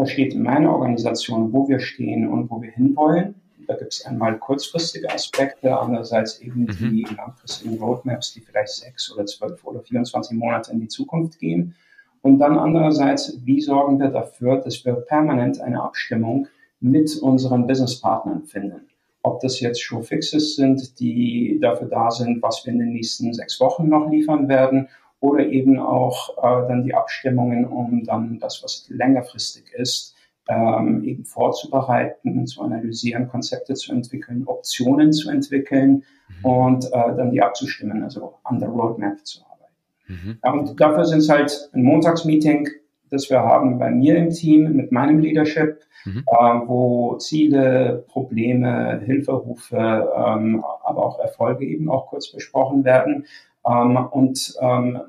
versteht 0.00 0.34
meine 0.34 0.70
Organisation, 0.70 1.52
wo 1.52 1.68
wir 1.68 1.78
stehen 1.78 2.26
und 2.26 2.50
wo 2.50 2.62
wir 2.62 2.70
hinwollen. 2.70 3.34
Da 3.66 3.76
gibt 3.76 3.92
es 3.92 4.06
einmal 4.06 4.38
kurzfristige 4.38 5.12
Aspekte, 5.12 5.78
andererseits 5.78 6.40
eben 6.40 6.62
mhm. 6.62 6.90
die 6.90 7.06
langfristigen 7.14 7.78
Roadmaps, 7.78 8.32
die 8.32 8.40
vielleicht 8.40 8.70
sechs 8.70 9.12
oder 9.12 9.26
zwölf 9.26 9.62
oder 9.62 9.80
24 9.82 10.38
Monate 10.38 10.72
in 10.72 10.80
die 10.80 10.88
Zukunft 10.88 11.38
gehen. 11.38 11.74
Und 12.22 12.38
dann 12.38 12.58
andererseits, 12.58 13.38
wie 13.44 13.60
sorgen 13.60 14.00
wir 14.00 14.08
dafür, 14.08 14.56
dass 14.56 14.82
wir 14.86 14.94
permanent 14.94 15.60
eine 15.60 15.82
Abstimmung 15.82 16.48
mit 16.80 17.14
unseren 17.18 17.66
Businesspartnern 17.66 18.44
finden. 18.44 18.88
Ob 19.22 19.40
das 19.40 19.60
jetzt 19.60 19.82
Showfixes 19.82 20.56
sind, 20.56 20.98
die 20.98 21.58
dafür 21.60 21.88
da 21.88 22.10
sind, 22.10 22.42
was 22.42 22.64
wir 22.64 22.72
in 22.72 22.78
den 22.78 22.92
nächsten 22.94 23.34
sechs 23.34 23.60
Wochen 23.60 23.86
noch 23.86 24.10
liefern 24.10 24.48
werden, 24.48 24.88
oder 25.20 25.46
eben 25.46 25.78
auch 25.78 26.36
äh, 26.38 26.68
dann 26.68 26.82
die 26.82 26.94
Abstimmungen, 26.94 27.66
um 27.66 28.04
dann 28.04 28.38
das, 28.38 28.62
was 28.62 28.86
längerfristig 28.88 29.72
ist, 29.72 30.16
ähm, 30.48 31.04
eben 31.04 31.24
vorzubereiten, 31.24 32.46
zu 32.46 32.62
analysieren, 32.62 33.28
Konzepte 33.28 33.74
zu 33.74 33.92
entwickeln, 33.92 34.44
Optionen 34.46 35.12
zu 35.12 35.30
entwickeln 35.30 36.02
mhm. 36.42 36.44
und 36.44 36.84
äh, 36.86 36.90
dann 36.90 37.30
die 37.30 37.42
abzustimmen, 37.42 38.02
also 38.02 38.34
an 38.44 38.58
der 38.58 38.68
Roadmap 38.68 39.24
zu 39.24 39.42
arbeiten. 39.44 39.74
Mhm. 40.08 40.38
Ja, 40.42 40.52
und 40.52 40.80
dafür 40.80 41.04
sind 41.04 41.18
es 41.20 41.28
halt 41.28 41.70
ein 41.72 41.82
Montagsmeeting, 41.82 42.68
das 43.10 43.28
wir 43.28 43.40
haben 43.40 43.78
bei 43.78 43.90
mir 43.90 44.16
im 44.16 44.30
Team 44.30 44.72
mit 44.72 44.90
meinem 44.90 45.18
Leadership, 45.18 45.80
mhm. 46.04 46.24
äh, 46.26 46.60
wo 46.66 47.16
Ziele, 47.18 48.04
Probleme, 48.08 49.00
Hilferufe, 49.04 49.76
ähm, 49.76 50.64
aber 50.84 51.04
auch 51.04 51.18
Erfolge 51.20 51.64
eben 51.66 51.90
auch 51.90 52.08
kurz 52.08 52.32
besprochen 52.32 52.84
werden. 52.84 53.26
Ähm, 53.66 53.96
und 54.10 54.54
ähm, 54.60 55.00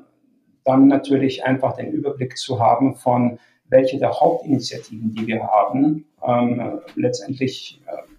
dann 0.64 0.88
natürlich 0.88 1.44
einfach 1.46 1.76
den 1.76 1.92
Überblick 1.92 2.38
zu 2.38 2.60
haben 2.60 2.96
von 2.96 3.40
welche 3.70 3.98
der 3.98 4.12
Hauptinitiativen, 4.20 5.14
die 5.14 5.28
wir 5.28 5.44
haben, 5.44 6.06
ähm, 6.26 6.82
letztendlich 6.96 7.82
äh, 7.88 8.12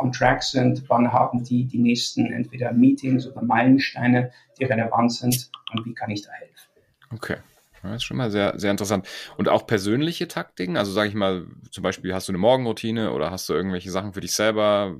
on 0.00 0.12
track 0.12 0.42
sind, 0.42 0.84
wann 0.88 1.12
haben 1.12 1.44
die 1.44 1.64
die 1.64 1.78
nächsten 1.78 2.32
entweder 2.32 2.72
Meetings 2.72 3.26
oder 3.26 3.42
Meilensteine, 3.42 4.30
die 4.58 4.64
relevant 4.64 5.12
sind 5.12 5.50
und 5.72 5.84
wie 5.84 5.94
kann 5.94 6.10
ich 6.10 6.22
da 6.22 6.32
helfen. 6.32 6.68
Okay. 7.12 7.36
Das 7.82 7.96
ist 7.96 8.04
schon 8.04 8.18
mal 8.18 8.30
sehr, 8.30 8.58
sehr 8.58 8.70
interessant. 8.70 9.08
Und 9.38 9.48
auch 9.48 9.66
persönliche 9.66 10.28
Taktiken? 10.28 10.76
Also 10.76 10.92
sage 10.92 11.08
ich 11.08 11.14
mal, 11.14 11.46
zum 11.70 11.82
Beispiel 11.82 12.12
hast 12.14 12.28
du 12.28 12.32
eine 12.32 12.38
Morgenroutine 12.38 13.12
oder 13.12 13.30
hast 13.30 13.48
du 13.48 13.54
irgendwelche 13.54 13.90
Sachen 13.90 14.12
für 14.12 14.20
dich 14.20 14.32
selber? 14.32 14.96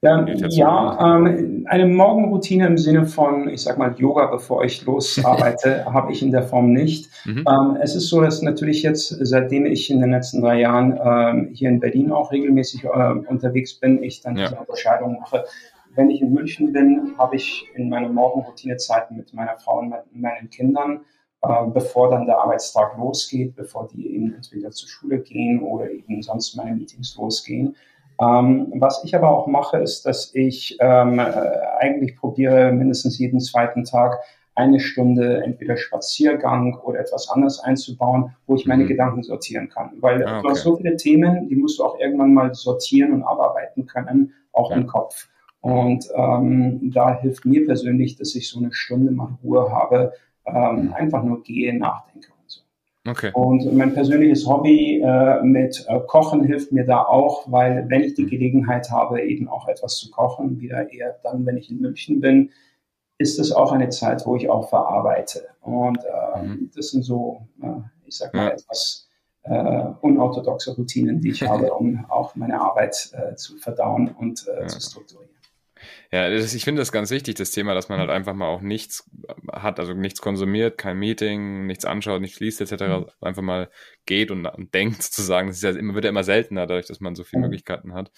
Ja, 0.00 0.24
ja 0.26 1.16
ähm, 1.16 1.66
eine 1.68 1.86
Morgenroutine 1.86 2.66
im 2.66 2.78
Sinne 2.78 3.06
von, 3.06 3.48
ich 3.48 3.62
sag 3.62 3.78
mal, 3.78 3.94
Yoga, 3.98 4.26
bevor 4.26 4.64
ich 4.64 4.84
losarbeite, 4.84 5.84
habe 5.92 6.12
ich 6.12 6.22
in 6.22 6.30
der 6.30 6.42
Form 6.44 6.72
nicht. 6.72 7.10
Mhm. 7.24 7.44
Ähm, 7.48 7.76
es 7.80 7.96
ist 7.96 8.08
so, 8.08 8.20
dass 8.20 8.42
natürlich 8.42 8.82
jetzt, 8.82 9.08
seitdem 9.20 9.66
ich 9.66 9.90
in 9.90 10.00
den 10.00 10.10
letzten 10.10 10.40
drei 10.40 10.60
Jahren 10.60 10.98
ähm, 11.04 11.50
hier 11.52 11.68
in 11.68 11.80
Berlin 11.80 12.12
auch 12.12 12.30
regelmäßig 12.30 12.84
äh, 12.84 12.88
unterwegs 12.88 13.74
bin, 13.74 14.02
ich 14.02 14.20
dann 14.20 14.36
ja. 14.36 14.48
diese 14.48 14.60
Unterscheidung 14.60 15.18
mache. 15.20 15.44
Wenn 15.94 16.10
ich 16.10 16.22
in 16.22 16.32
München 16.32 16.72
bin, 16.72 17.14
habe 17.18 17.36
ich 17.36 17.68
in 17.74 17.88
meiner 17.88 18.08
Morgenroutine 18.08 18.76
Zeiten 18.76 19.16
mit 19.16 19.34
meiner 19.34 19.58
Frau 19.58 19.80
und 19.80 19.92
meinen 20.12 20.48
Kindern 20.48 21.00
äh, 21.42 21.66
bevor 21.66 22.08
dann 22.10 22.26
der 22.26 22.38
Arbeitstag 22.38 22.96
losgeht, 22.96 23.56
bevor 23.56 23.88
die 23.88 24.14
eben 24.14 24.32
entweder 24.32 24.70
zur 24.70 24.88
Schule 24.88 25.18
gehen 25.18 25.60
oder 25.60 25.90
eben 25.90 26.22
sonst 26.22 26.54
meine 26.56 26.72
Meetings 26.76 27.16
losgehen. 27.16 27.74
Ähm, 28.22 28.72
was 28.76 29.02
ich 29.04 29.14
aber 29.16 29.30
auch 29.30 29.46
mache, 29.46 29.78
ist, 29.78 30.06
dass 30.06 30.32
ich 30.34 30.76
ähm, 30.80 31.18
äh, 31.18 31.22
eigentlich 31.80 32.16
probiere, 32.16 32.72
mindestens 32.72 33.18
jeden 33.18 33.40
zweiten 33.40 33.84
Tag 33.84 34.20
eine 34.54 34.80
Stunde 34.80 35.42
entweder 35.42 35.76
Spaziergang 35.76 36.78
oder 36.84 37.00
etwas 37.00 37.28
anderes 37.30 37.58
einzubauen, 37.60 38.36
wo 38.46 38.54
ich 38.54 38.66
meine 38.66 38.84
mhm. 38.84 38.88
Gedanken 38.88 39.22
sortieren 39.22 39.70
kann. 39.70 39.92
Weil 40.00 40.24
ah, 40.24 40.38
okay. 40.38 40.42
du 40.42 40.50
hast 40.50 40.62
so 40.62 40.76
viele 40.76 40.96
Themen, 40.96 41.48
die 41.48 41.56
musst 41.56 41.78
du 41.78 41.84
auch 41.84 41.98
irgendwann 41.98 42.34
mal 42.34 42.54
sortieren 42.54 43.12
und 43.12 43.22
abarbeiten 43.22 43.86
können, 43.86 44.34
auch 44.52 44.70
ja. 44.70 44.76
im 44.76 44.86
Kopf. 44.86 45.28
Und 45.60 46.06
ähm, 46.14 46.90
da 46.92 47.18
hilft 47.18 47.44
mir 47.44 47.64
persönlich, 47.64 48.16
dass 48.16 48.34
ich 48.34 48.48
so 48.48 48.60
eine 48.60 48.72
Stunde 48.72 49.10
mal 49.10 49.38
Ruhe 49.42 49.72
habe, 49.72 50.12
ähm, 50.44 50.86
mhm. 50.86 50.92
einfach 50.92 51.22
nur 51.22 51.42
gehe, 51.42 51.76
nachdenke. 51.76 52.28
Okay. 53.04 53.32
Und 53.34 53.72
mein 53.72 53.94
persönliches 53.94 54.46
Hobby 54.46 55.00
äh, 55.00 55.42
mit 55.42 55.84
äh, 55.88 55.98
Kochen 56.06 56.44
hilft 56.44 56.70
mir 56.70 56.84
da 56.84 57.02
auch, 57.02 57.50
weil 57.50 57.86
wenn 57.88 58.02
ich 58.02 58.14
die. 58.14 58.26
Gelegenheit 58.26 58.90
habe, 58.90 59.20
eben 59.22 59.48
auch 59.48 59.68
etwas 59.68 59.96
zu 59.96 60.10
kochen, 60.10 60.60
wieder 60.60 60.90
eher 60.92 61.18
dann, 61.22 61.44
wenn 61.44 61.56
ich 61.56 61.70
in 61.70 61.80
München 61.80 62.20
bin, 62.20 62.50
ist 63.18 63.38
es 63.38 63.52
auch 63.52 63.72
eine 63.72 63.88
Zeit, 63.88 64.24
wo 64.26 64.36
ich 64.36 64.48
auch 64.48 64.68
verarbeite. 64.68 65.48
Und 65.60 65.98
äh, 65.98 66.42
mhm. 66.42 66.70
das 66.74 66.90
sind 66.90 67.02
so, 67.02 67.46
äh, 67.62 67.66
ich 68.06 68.16
sag 68.16 68.32
mal, 68.34 68.46
ja. 68.46 68.50
etwas 68.50 69.08
äh, 69.42 69.84
unorthodoxe 70.00 70.74
Routinen, 70.76 71.20
die 71.20 71.30
ich 71.30 71.42
habe, 71.48 71.72
um 71.72 72.04
auch 72.08 72.34
meine 72.36 72.60
Arbeit 72.60 73.12
äh, 73.12 73.34
zu 73.34 73.56
verdauen 73.56 74.14
und 74.18 74.46
ja. 74.46 74.66
zu 74.66 74.80
strukturieren. 74.80 75.30
Ja, 76.10 76.28
das, 76.28 76.54
ich 76.54 76.64
finde 76.64 76.80
das 76.80 76.92
ganz 76.92 77.10
wichtig, 77.10 77.36
das 77.36 77.52
Thema, 77.52 77.74
dass 77.74 77.88
man 77.88 77.98
halt 77.98 78.10
einfach 78.10 78.34
mal 78.34 78.48
auch 78.48 78.60
nichts 78.60 79.10
hat, 79.50 79.80
also 79.80 79.94
nichts 79.94 80.20
konsumiert, 80.20 80.76
kein 80.76 80.98
Meeting, 80.98 81.66
nichts 81.66 81.84
anschaut, 81.84 82.20
nichts 82.20 82.40
liest 82.40 82.60
etc., 82.60 82.82
mhm. 82.82 83.06
einfach 83.20 83.42
mal 83.42 83.70
geht 84.04 84.30
und, 84.30 84.44
und, 84.46 84.74
denkt 84.74 85.02
sozusagen. 85.02 85.48
Das 85.48 85.56
ist 85.56 85.62
ja 85.62 85.70
immer, 85.70 85.94
wird 85.94 86.04
ja 86.04 86.10
immer 86.10 86.24
seltener, 86.24 86.66
dadurch, 86.66 86.86
dass 86.86 87.00
man 87.00 87.14
so 87.14 87.24
viele 87.24 87.40
mhm. 87.40 87.44
Möglichkeiten 87.46 87.94
hat. 87.94 88.10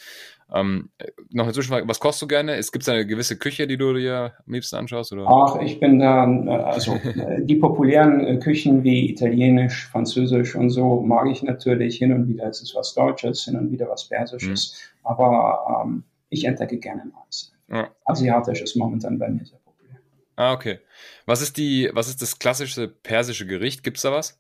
Ähm, 0.53 0.91
noch 1.31 1.45
eine 1.45 1.53
Zwischenfrage, 1.53 1.89
was 1.89 2.01
kochst 2.01 2.21
du 2.21 2.27
gerne? 2.27 2.57
Gibt 2.57 2.83
es 2.83 2.89
eine 2.89 3.07
gewisse 3.07 3.39
Küche, 3.39 3.67
die 3.67 3.77
du 3.77 3.95
dir 3.95 4.35
am 4.47 4.53
liebsten 4.53 4.77
anschaust? 4.77 5.13
Oder? 5.13 5.27
Ach, 5.29 5.61
ich 5.61 5.81
bin 5.81 5.99
da, 5.99 6.25
also 6.65 6.99
die 7.39 7.57
populären 7.57 8.27
äh, 8.27 8.39
Küchen 8.39 8.85
wie 8.85 9.11
Italienisch, 9.11 9.89
Französisch 9.89 10.55
und 10.55 10.71
so 10.71 11.01
mag 11.01 11.29
ich 11.31 11.43
natürlich. 11.43 11.99
Hin 11.99 12.13
und 12.13 12.29
wieder 12.29 12.49
ist 12.49 12.63
es 12.63 12.75
was 12.75 12.95
Deutsches, 12.95 13.45
hin 13.45 13.57
und 13.57 13.71
wieder 13.71 13.89
was 13.89 14.09
Persisches. 14.09 14.75
Mhm. 14.75 15.09
Aber 15.09 15.85
ähm, 15.85 16.05
ich 16.29 16.45
entdecke 16.45 16.79
gerne 16.79 17.07
Neues. 17.07 17.54
Ja. 17.69 17.91
Asiatisch 18.05 18.63
ist 18.63 18.77
momentan 18.77 19.19
bei 19.19 19.29
mir 19.29 19.45
sehr 19.45 19.59
populär. 19.59 20.01
Ah, 20.37 20.53
okay. 20.53 20.81
Was 21.27 21.43
ist 21.43 21.57
die, 21.57 21.91
was 21.93 22.09
ist 22.09 22.23
das 22.23 22.39
klassische 22.39 22.89
persische 22.89 23.47
Gericht? 23.47 23.83
Gibt 23.83 23.97
es 23.97 24.03
da 24.03 24.13
was? 24.13 24.39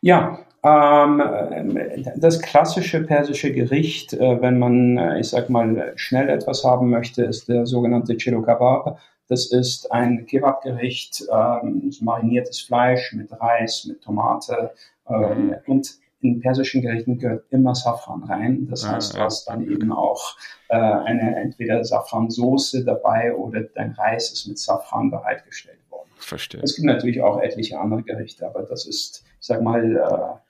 Ja, 0.00 0.38
ähm, 0.62 1.78
das 2.16 2.40
klassische 2.40 3.02
persische 3.02 3.52
Gericht, 3.52 4.14
äh, 4.14 4.40
wenn 4.40 4.58
man, 4.58 4.96
äh, 4.96 5.20
ich 5.20 5.28
sag 5.28 5.50
mal, 5.50 5.92
schnell 5.96 6.28
etwas 6.28 6.64
haben 6.64 6.90
möchte, 6.90 7.24
ist 7.24 7.48
der 7.48 7.66
sogenannte 7.66 8.16
Chilo 8.16 8.42
Kebab. 8.42 8.98
Das 9.28 9.52
ist 9.52 9.92
ein 9.92 10.26
Kebabgericht, 10.26 11.24
ähm, 11.32 11.90
mariniertes 12.00 12.60
Fleisch 12.60 13.12
mit 13.12 13.32
Reis, 13.40 13.84
mit 13.86 14.02
Tomate 14.02 14.72
ähm, 15.08 15.46
mhm. 15.46 15.56
und 15.66 15.98
in 16.20 16.40
persischen 16.40 16.82
Gerichten 16.82 17.18
gehört 17.18 17.44
immer 17.50 17.74
Safran 17.74 18.24
rein. 18.24 18.66
Das 18.70 18.84
ah, 18.84 18.92
heißt, 18.92 19.14
du 19.14 19.18
hast 19.18 19.48
dann 19.48 19.62
eben 19.62 19.92
auch 19.92 20.36
äh, 20.68 20.76
eine 20.76 21.36
entweder 21.36 21.84
Safransoße 21.84 22.84
dabei 22.84 23.34
oder 23.34 23.62
dein 23.62 23.92
Reis 23.92 24.32
ist 24.32 24.46
mit 24.46 24.58
Safran 24.58 25.10
bereitgestellt 25.10 25.78
worden. 25.90 26.08
Verstehe. 26.16 26.62
Es 26.62 26.74
gibt 26.74 26.86
natürlich 26.86 27.20
auch 27.22 27.40
etliche 27.40 27.78
andere 27.78 28.02
Gerichte, 28.02 28.46
aber 28.46 28.62
das 28.62 28.86
ist, 28.86 29.24
ich 29.40 29.46
sag 29.46 29.62
mal, 29.62 29.96
äh, 29.96 30.46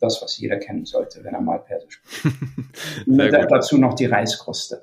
das, 0.00 0.22
was 0.22 0.38
jeder 0.38 0.58
kennen 0.58 0.84
sollte, 0.84 1.22
wenn 1.24 1.34
er 1.34 1.40
mal 1.40 1.58
Persisch 1.58 2.00
spricht. 2.04 2.36
dazu 3.50 3.78
noch 3.78 3.94
die 3.94 4.06
Reiskruste. 4.06 4.82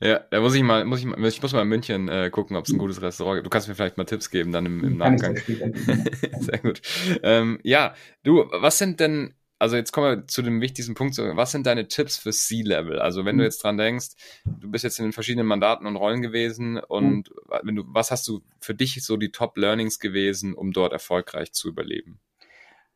Ja, 0.00 0.20
da 0.30 0.40
muss 0.40 0.54
ich 0.54 0.62
mal, 0.62 0.84
muss 0.84 1.00
ich 1.00 1.06
mal, 1.06 1.24
ich 1.26 1.40
muss 1.40 1.52
mal 1.52 1.62
in 1.62 1.68
München 1.68 2.08
äh, 2.08 2.28
gucken, 2.30 2.56
ob 2.56 2.66
es 2.66 2.72
ein 2.72 2.78
gutes 2.78 3.00
Restaurant 3.00 3.36
gibt. 3.36 3.46
Du 3.46 3.50
kannst 3.50 3.66
mir 3.66 3.74
vielleicht 3.74 3.96
mal 3.96 4.04
Tipps 4.04 4.30
geben 4.30 4.52
dann 4.52 4.66
im, 4.66 4.84
im 4.84 4.96
Nachgang. 4.98 5.36
Sehr 6.40 6.58
gut. 6.58 6.82
Ähm, 7.22 7.58
ja, 7.62 7.94
du, 8.22 8.44
was 8.52 8.76
sind 8.76 9.00
denn, 9.00 9.34
also 9.58 9.76
jetzt 9.76 9.92
kommen 9.92 10.18
wir 10.18 10.26
zu 10.26 10.42
dem 10.42 10.60
wichtigsten 10.60 10.94
Punkt, 10.94 11.16
was 11.16 11.52
sind 11.52 11.66
deine 11.66 11.88
Tipps 11.88 12.18
für 12.18 12.30
C-Level? 12.30 12.98
Also 12.98 13.24
wenn 13.24 13.38
du 13.38 13.42
mhm. 13.42 13.46
jetzt 13.46 13.62
dran 13.64 13.78
denkst, 13.78 14.08
du 14.44 14.70
bist 14.70 14.84
jetzt 14.84 14.98
in 14.98 15.06
den 15.06 15.12
verschiedenen 15.12 15.46
Mandaten 15.46 15.86
und 15.86 15.96
Rollen 15.96 16.20
gewesen 16.20 16.78
und 16.78 17.30
mhm. 17.30 17.58
wenn 17.62 17.76
du, 17.76 17.84
was 17.86 18.10
hast 18.10 18.28
du 18.28 18.42
für 18.60 18.74
dich 18.74 19.02
so 19.02 19.16
die 19.16 19.32
Top-Learnings 19.32 19.98
gewesen, 19.98 20.52
um 20.52 20.72
dort 20.72 20.92
erfolgreich 20.92 21.52
zu 21.52 21.68
überleben? 21.68 22.20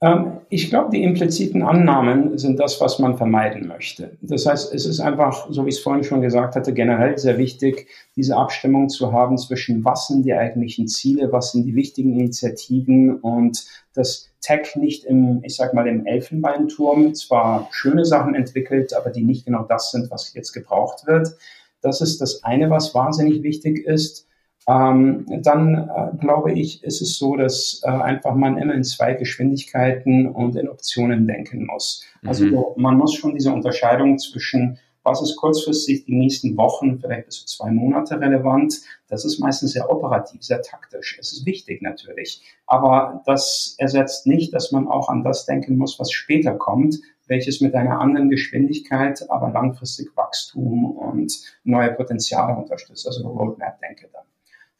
Ähm, 0.02 0.38
ich 0.48 0.70
glaube, 0.70 0.90
die 0.90 1.02
impliziten 1.02 1.62
Annahmen 1.62 2.38
sind 2.38 2.58
das, 2.58 2.80
was 2.80 2.98
man 2.98 3.18
vermeiden 3.18 3.68
möchte. 3.68 4.16
Das 4.22 4.46
heißt, 4.46 4.74
es 4.74 4.86
ist 4.86 5.00
einfach, 5.00 5.48
so 5.50 5.64
wie 5.64 5.68
ich 5.68 5.76
es 5.76 5.82
vorhin 5.82 6.04
schon 6.04 6.22
gesagt 6.22 6.56
hatte, 6.56 6.72
generell 6.72 7.18
sehr 7.18 7.36
wichtig, 7.36 7.88
diese 8.16 8.36
Abstimmung 8.36 8.88
zu 8.88 9.12
haben 9.12 9.36
zwischen 9.36 9.84
was 9.84 10.08
sind 10.08 10.24
die 10.24 10.32
eigentlichen 10.32 10.88
Ziele, 10.88 11.30
was 11.32 11.52
sind 11.52 11.64
die 11.64 11.74
wichtigen 11.74 12.18
Initiativen 12.18 13.16
und 13.16 13.64
das 13.92 14.30
Tech 14.40 14.74
nicht 14.74 15.04
im, 15.04 15.42
ich 15.44 15.54
sag 15.54 15.74
mal, 15.74 15.86
im 15.86 16.06
Elfenbeinturm 16.06 17.14
zwar 17.14 17.68
schöne 17.70 18.06
Sachen 18.06 18.34
entwickelt, 18.34 18.94
aber 18.94 19.10
die 19.10 19.22
nicht 19.22 19.44
genau 19.44 19.64
das 19.64 19.90
sind, 19.90 20.10
was 20.10 20.32
jetzt 20.32 20.52
gebraucht 20.52 21.06
wird. 21.06 21.36
Das 21.82 22.00
ist 22.00 22.22
das 22.22 22.42
eine, 22.42 22.70
was 22.70 22.94
wahnsinnig 22.94 23.42
wichtig 23.42 23.84
ist. 23.84 24.26
Ähm, 24.68 25.26
dann 25.42 25.88
äh, 25.88 26.16
glaube 26.18 26.52
ich, 26.52 26.84
ist 26.84 27.00
es 27.00 27.18
so, 27.18 27.36
dass 27.36 27.80
äh, 27.84 27.90
einfach 27.90 28.34
man 28.34 28.58
immer 28.58 28.74
in 28.74 28.84
zwei 28.84 29.14
Geschwindigkeiten 29.14 30.26
und 30.26 30.54
in 30.56 30.68
Optionen 30.68 31.26
denken 31.26 31.66
muss. 31.66 32.04
Also 32.24 32.44
mhm. 32.44 32.82
man 32.82 32.96
muss 32.96 33.14
schon 33.14 33.34
diese 33.34 33.52
Unterscheidung 33.52 34.18
zwischen 34.18 34.78
was 35.02 35.22
ist 35.22 35.36
kurzfristig 35.36 36.04
die 36.04 36.14
nächsten 36.14 36.56
Wochen, 36.56 36.98
vielleicht 37.00 37.26
bis 37.26 37.40
zu 37.40 37.46
zwei 37.46 37.70
Monate 37.70 38.20
relevant. 38.20 38.80
Das 39.08 39.24
ist 39.24 39.38
meistens 39.38 39.72
sehr 39.72 39.90
operativ, 39.90 40.42
sehr 40.42 40.60
taktisch. 40.62 41.16
Es 41.18 41.32
ist 41.32 41.46
wichtig 41.46 41.80
natürlich. 41.80 42.42
Aber 42.66 43.22
das 43.26 43.74
ersetzt 43.78 44.26
nicht, 44.26 44.54
dass 44.54 44.72
man 44.72 44.88
auch 44.88 45.08
an 45.08 45.24
das 45.24 45.46
denken 45.46 45.78
muss, 45.78 45.98
was 45.98 46.12
später 46.12 46.54
kommt, 46.54 46.98
welches 47.26 47.60
mit 47.60 47.74
einer 47.74 48.00
anderen 48.00 48.28
Geschwindigkeit, 48.28 49.24
aber 49.30 49.50
langfristig 49.50 50.14
Wachstum 50.16 50.84
und 50.84 51.32
neue 51.64 51.92
Potenziale 51.92 52.56
unterstützt. 52.56 53.06
Also 53.06 53.26
Roadmap-Denke 53.26 54.08
dann. 54.12 54.24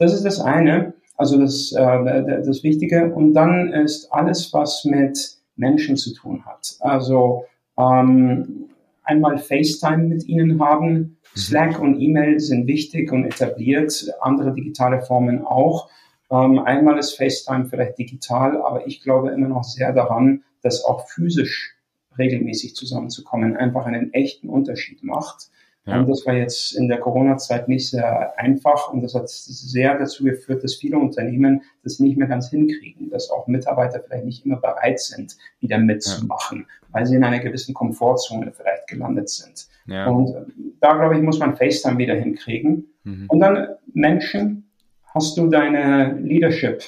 Das 0.01 0.15
ist 0.15 0.25
das 0.25 0.41
eine, 0.41 0.95
also 1.17 1.39
das, 1.39 1.73
äh, 1.73 2.43
das 2.43 2.65
Wichtige. 2.65 3.13
Und 3.15 3.35
dann 3.35 3.71
ist 3.73 4.11
alles, 4.11 4.51
was 4.55 4.87
mit 4.87 5.37
Menschen 5.57 5.99
zu 5.99 6.15
tun 6.15 6.47
hat. 6.47 6.77
Also 6.81 7.45
ähm, 7.79 8.71
einmal 9.03 9.37
FaceTime 9.37 10.05
mit 10.05 10.27
ihnen 10.27 10.59
haben. 10.59 10.93
Mhm. 10.93 11.17
Slack 11.37 11.79
und 11.79 12.01
E-Mail 12.01 12.41
sind 12.41 12.67
wichtig 12.67 13.13
und 13.13 13.27
etabliert, 13.27 14.11
andere 14.23 14.55
digitale 14.55 15.03
Formen 15.03 15.45
auch. 15.45 15.91
Ähm, 16.31 16.59
einmal 16.61 16.99
ist 16.99 17.19
FaceTime 17.19 17.67
vielleicht 17.67 17.99
digital, 17.99 18.57
aber 18.63 18.87
ich 18.87 19.03
glaube 19.03 19.33
immer 19.33 19.49
noch 19.49 19.65
sehr 19.65 19.93
daran, 19.93 20.45
dass 20.63 20.83
auch 20.83 21.07
physisch 21.09 21.77
regelmäßig 22.17 22.75
zusammenzukommen 22.75 23.55
einfach 23.55 23.85
einen 23.85 24.15
echten 24.15 24.49
Unterschied 24.49 25.05
macht. 25.05 25.51
Ja. 25.87 25.99
Und 25.99 26.09
das 26.09 26.27
war 26.27 26.35
jetzt 26.35 26.77
in 26.77 26.89
der 26.89 26.99
Corona-Zeit 26.99 27.69
nicht 27.69 27.89
sehr 27.89 28.39
einfach 28.39 28.93
und 28.93 29.03
das 29.03 29.15
hat 29.15 29.29
sehr 29.29 29.99
dazu 29.99 30.25
geführt, 30.25 30.63
dass 30.63 30.75
viele 30.75 30.99
Unternehmen 30.99 31.63
das 31.83 32.01
nicht 32.01 32.19
mehr 32.19 32.29
ganz 32.29 32.51
hinkriegen, 32.51 33.09
dass 33.11 33.31
auch 33.31 33.47
Mitarbeiter 33.47 34.01
vielleicht 34.01 34.27
nicht 34.27 34.45
immer 34.45 34.57
bereit 34.57 35.01
sind, 35.01 35.37
wieder 35.61 35.79
mitzumachen, 35.79 36.67
ja. 36.69 36.89
weil 36.93 37.07
sie 37.07 37.17
in 37.17 37.25
einer 37.25 37.39
gewissen 37.39 37.73
Komfortzone 37.73 38.53
vielleicht 38.53 38.89
gelandet 38.89 39.31
sind. 39.31 39.69
Ja. 39.87 40.07
Und 40.07 40.35
äh, 40.35 40.45
da, 40.81 40.95
glaube 40.95 41.17
ich, 41.17 41.23
muss 41.23 41.39
man 41.39 41.57
FaceTime 41.57 41.99
wieder 41.99 42.15
hinkriegen. 42.15 42.87
Mhm. 43.05 43.25
Und 43.29 43.41
dann 43.41 43.69
Menschen, 43.93 44.71
hast 45.15 45.37
du 45.39 45.49
deine 45.49 46.13
Leadership, 46.21 46.83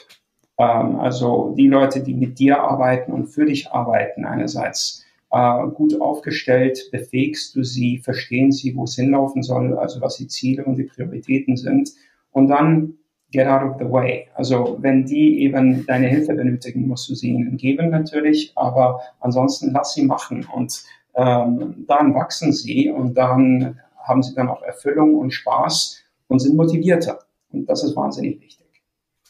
ähm, 0.59 1.01
also 1.01 1.55
die 1.57 1.69
Leute, 1.69 2.03
die 2.03 2.15
mit 2.15 2.39
dir 2.39 2.61
arbeiten 2.61 3.13
und 3.13 3.29
für 3.29 3.47
dich 3.47 3.73
arbeiten 3.73 4.27
einerseits 4.27 5.05
äh, 5.33 5.67
gut 5.69 5.99
aufgestellt, 6.01 6.89
befähigst 6.93 7.57
du 7.57 7.65
sie, 7.65 7.99
verstehen 7.99 8.53
sie, 8.53 8.77
wo 8.77 8.85
es 8.85 8.97
hinlaufen 8.97 9.43
soll, 9.43 9.77
also 9.79 10.01
was 10.01 10.17
die 10.17 10.29
Ziele 10.29 10.65
und 10.65 10.77
die 10.77 10.85
Prioritäten 10.85 11.57
sind. 11.57 11.91
Und 12.33 12.49
dann 12.49 12.95
get 13.33 13.47
out 13.47 13.63
of 13.63 13.77
the 13.79 13.91
way. 13.91 14.29
Also 14.35 14.77
wenn 14.81 15.07
die 15.07 15.41
eben 15.43 15.87
deine 15.87 16.09
Hilfe 16.09 16.35
benötigen, 16.35 16.87
musst 16.87 17.09
du 17.09 17.15
sie 17.15 17.31
ihnen 17.31 17.57
geben 17.57 17.91
natürlich, 17.91 18.53
aber 18.57 19.01
ansonsten 19.21 19.73
lass 19.73 19.95
sie 19.95 20.05
machen 20.05 20.47
und 20.55 20.85
ähm, 21.15 21.85
dann 21.89 22.15
wachsen 22.15 22.53
sie 22.53 22.91
und 22.91 23.15
dann 23.15 23.81
haben 23.97 24.23
sie 24.23 24.35
dann 24.35 24.49
auch 24.49 24.63
Erfüllung 24.63 25.15
und 25.15 25.31
Spaß 25.31 26.03
und 26.29 26.41
sind 26.41 26.57
motivierter. 26.57 27.21
Und 27.51 27.67
das 27.69 27.85
ist 27.85 27.97
wahnsinnig 27.97 28.41
wichtig. 28.41 28.83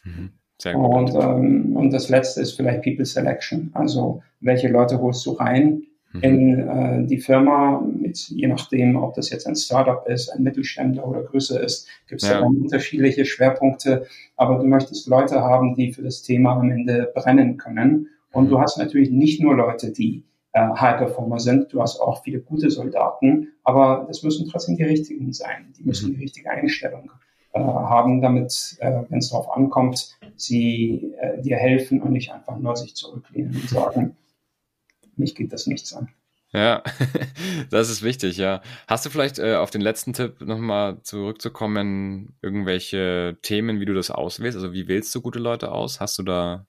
Mhm. 0.04 0.30
Und, 0.74 1.14
ähm, 1.14 1.76
und 1.76 1.92
das 1.92 2.08
letzte 2.08 2.40
ist 2.40 2.52
vielleicht 2.52 2.82
People 2.82 3.04
Selection. 3.04 3.70
Also 3.74 4.22
welche 4.40 4.68
Leute 4.68 5.00
holst 5.00 5.26
du 5.26 5.32
rein 5.32 5.82
mhm. 6.12 6.20
in 6.22 6.68
äh, 6.68 7.06
die 7.06 7.18
Firma, 7.18 7.80
mit, 7.80 8.28
je 8.28 8.46
nachdem, 8.46 8.96
ob 8.96 9.14
das 9.14 9.30
jetzt 9.30 9.46
ein 9.46 9.56
Startup 9.56 10.06
ist, 10.08 10.30
ein 10.30 10.42
Mittelständler 10.42 11.06
oder 11.06 11.22
größer 11.22 11.62
ist, 11.62 11.88
gibt 12.08 12.22
es 12.22 12.28
ja. 12.28 12.40
dann 12.40 12.56
unterschiedliche 12.56 13.24
Schwerpunkte. 13.24 14.06
Aber 14.36 14.58
du 14.58 14.64
möchtest 14.64 15.08
Leute 15.08 15.40
haben, 15.40 15.74
die 15.74 15.92
für 15.92 16.02
das 16.02 16.22
Thema 16.22 16.56
am 16.56 16.70
Ende 16.70 17.10
brennen 17.14 17.56
können. 17.56 18.08
Und 18.32 18.46
mhm. 18.46 18.50
du 18.50 18.60
hast 18.60 18.78
natürlich 18.78 19.10
nicht 19.10 19.42
nur 19.42 19.54
Leute, 19.54 19.92
die 19.92 20.24
äh, 20.52 20.60
High 20.60 20.98
Performer 20.98 21.38
sind. 21.38 21.72
Du 21.72 21.80
hast 21.80 22.00
auch 22.00 22.22
viele 22.22 22.40
gute 22.40 22.70
Soldaten, 22.70 23.48
aber 23.64 24.04
das 24.06 24.22
müssen 24.22 24.48
trotzdem 24.48 24.76
die 24.76 24.84
richtigen 24.84 25.32
sein. 25.32 25.72
Die 25.78 25.84
müssen 25.84 26.10
mhm. 26.10 26.16
die 26.16 26.22
richtige 26.22 26.50
Einstellung 26.50 27.10
äh, 27.52 27.60
haben, 27.60 28.20
damit, 28.20 28.76
äh, 28.80 29.02
wenn 29.08 29.18
es 29.18 29.30
darauf 29.30 29.50
ankommt, 29.54 30.18
sie 30.36 31.12
äh, 31.20 31.40
dir 31.42 31.56
helfen 31.56 32.00
und 32.02 32.12
nicht 32.12 32.32
einfach 32.32 32.58
nur 32.58 32.76
sich 32.76 32.94
zurücklehnen 32.94 33.54
und 33.54 33.68
sagen, 33.68 34.16
mich 35.16 35.34
geht 35.34 35.52
das 35.52 35.66
nichts 35.66 35.92
an. 35.92 36.08
Ja, 36.52 36.82
das 37.70 37.88
ist 37.88 38.02
wichtig, 38.02 38.36
ja. 38.36 38.60
Hast 38.86 39.06
du 39.06 39.10
vielleicht 39.10 39.38
äh, 39.38 39.54
auf 39.54 39.70
den 39.70 39.80
letzten 39.80 40.12
Tipp 40.12 40.40
nochmal 40.42 41.00
zurückzukommen, 41.02 42.36
irgendwelche 42.42 43.38
Themen, 43.40 43.80
wie 43.80 43.86
du 43.86 43.94
das 43.94 44.10
auswählst? 44.10 44.56
Also 44.56 44.72
wie 44.72 44.86
wählst 44.86 45.14
du 45.14 45.22
gute 45.22 45.38
Leute 45.38 45.72
aus? 45.72 46.00
Hast 46.00 46.18
du 46.18 46.22
da 46.22 46.66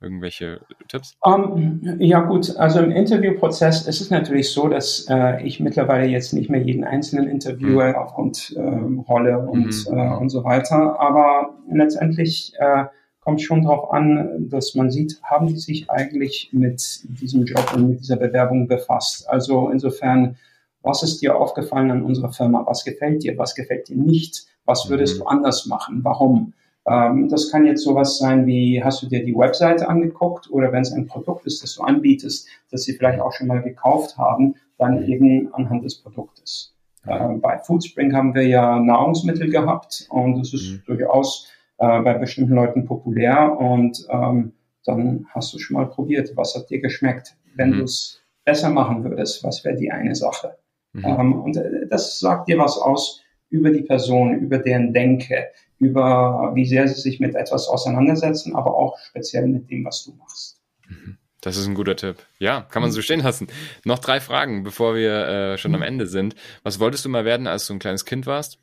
irgendwelche 0.00 0.60
Tipps? 0.88 1.16
Um, 1.20 1.82
ähm, 1.82 2.00
ja 2.00 2.20
gut, 2.20 2.56
also 2.56 2.80
im 2.80 2.92
Interviewprozess 2.92 3.88
ist 3.88 4.00
es 4.00 4.10
natürlich 4.10 4.50
so, 4.52 4.68
dass 4.68 5.06
äh, 5.08 5.42
ich 5.44 5.58
mittlerweile 5.58 6.06
jetzt 6.06 6.32
nicht 6.32 6.50
mehr 6.50 6.62
jeden 6.62 6.84
einzelnen 6.84 7.28
interviewe 7.28 7.88
mhm. 7.88 7.94
aufgrund 7.96 8.54
äh, 8.56 8.60
Rolle 8.60 9.38
und, 9.38 9.90
mhm. 9.90 9.98
äh, 9.98 10.16
und 10.16 10.28
so 10.28 10.44
weiter, 10.44 11.00
aber 11.00 11.54
letztendlich 11.68 12.52
äh, 12.58 12.84
kommt 13.26 13.42
schon 13.42 13.62
darauf 13.62 13.92
an, 13.92 14.48
dass 14.48 14.76
man 14.76 14.88
sieht, 14.88 15.20
haben 15.24 15.48
die 15.48 15.56
sich 15.56 15.90
eigentlich 15.90 16.50
mit 16.52 17.00
diesem 17.20 17.44
Job 17.44 17.72
und 17.74 17.88
mit 17.88 17.98
dieser 17.98 18.14
Bewerbung 18.14 18.68
befasst. 18.68 19.28
Also 19.28 19.68
insofern, 19.68 20.36
was 20.82 21.02
ist 21.02 21.20
dir 21.20 21.34
aufgefallen 21.34 21.90
an 21.90 22.04
unserer 22.04 22.32
Firma? 22.32 22.64
Was 22.68 22.84
gefällt 22.84 23.24
dir? 23.24 23.36
Was 23.36 23.56
gefällt 23.56 23.88
dir 23.88 23.96
nicht? 23.96 24.46
Was 24.64 24.88
würdest 24.88 25.16
mhm. 25.16 25.18
du 25.18 25.26
anders 25.26 25.66
machen? 25.66 26.04
Warum? 26.04 26.52
Ähm, 26.86 27.28
das 27.28 27.50
kann 27.50 27.66
jetzt 27.66 27.82
sowas 27.82 28.16
sein 28.16 28.46
wie, 28.46 28.80
hast 28.84 29.02
du 29.02 29.08
dir 29.08 29.24
die 29.24 29.34
Webseite 29.34 29.88
angeguckt 29.88 30.48
oder 30.48 30.70
wenn 30.70 30.82
es 30.82 30.92
ein 30.92 31.08
Produkt 31.08 31.46
ist, 31.46 31.64
das 31.64 31.74
du 31.74 31.82
anbietest, 31.82 32.46
das 32.70 32.84
sie 32.84 32.92
vielleicht 32.92 33.18
auch 33.18 33.32
schon 33.32 33.48
mal 33.48 33.60
gekauft 33.60 34.16
haben, 34.16 34.54
dann 34.78 35.04
eben 35.08 35.52
anhand 35.52 35.84
des 35.84 35.96
Produktes. 36.00 36.76
Äh, 37.04 37.34
bei 37.42 37.58
Foodspring 37.58 38.14
haben 38.14 38.36
wir 38.36 38.46
ja 38.46 38.78
Nahrungsmittel 38.78 39.50
gehabt 39.50 40.06
und 40.10 40.38
das 40.38 40.54
ist 40.54 40.70
mhm. 40.70 40.82
durchaus 40.86 41.48
äh, 41.78 42.00
bei 42.00 42.14
bestimmten 42.14 42.54
Leuten 42.54 42.84
populär 42.86 43.56
und 43.58 44.06
ähm, 44.10 44.52
dann 44.84 45.26
hast 45.34 45.52
du 45.52 45.58
schon 45.58 45.76
mal 45.76 45.86
probiert, 45.86 46.30
was 46.36 46.54
hat 46.54 46.70
dir 46.70 46.80
geschmeckt. 46.80 47.36
Wenn 47.54 47.70
mhm. 47.70 47.78
du 47.78 47.84
es 47.84 48.20
besser 48.44 48.70
machen 48.70 49.04
würdest, 49.04 49.42
was 49.44 49.64
wäre 49.64 49.76
die 49.76 49.90
eine 49.90 50.14
Sache? 50.14 50.56
Mhm. 50.92 51.04
Ähm, 51.04 51.42
und 51.42 51.56
äh, 51.56 51.86
das 51.88 52.18
sagt 52.18 52.48
dir 52.48 52.58
was 52.58 52.78
aus 52.78 53.22
über 53.50 53.70
die 53.70 53.82
Person, 53.82 54.38
über 54.38 54.58
deren 54.58 54.92
Denke, 54.92 55.48
über 55.78 56.52
wie 56.54 56.64
sehr 56.64 56.88
sie 56.88 57.00
sich 57.00 57.20
mit 57.20 57.34
etwas 57.34 57.68
auseinandersetzen, 57.68 58.56
aber 58.56 58.74
auch 58.74 58.98
speziell 58.98 59.46
mit 59.46 59.70
dem, 59.70 59.84
was 59.84 60.04
du 60.04 60.14
machst. 60.14 60.60
Mhm. 60.88 61.18
Das 61.42 61.56
ist 61.56 61.66
ein 61.66 61.74
guter 61.74 61.94
Tipp. 61.94 62.16
Ja, 62.38 62.62
kann 62.62 62.82
man 62.82 62.90
so 62.90 63.02
stehen 63.02 63.20
lassen. 63.20 63.46
Noch 63.84 64.00
drei 64.00 64.18
Fragen, 64.20 64.64
bevor 64.64 64.96
wir 64.96 65.28
äh, 65.28 65.58
schon 65.58 65.74
am 65.74 65.82
Ende 65.82 66.06
sind. 66.06 66.34
Was 66.64 66.80
wolltest 66.80 67.04
du 67.04 67.08
mal 67.08 67.24
werden, 67.24 67.46
als 67.46 67.66
du 67.66 67.74
ein 67.74 67.78
kleines 67.78 68.04
Kind 68.04 68.26
warst? 68.26 68.58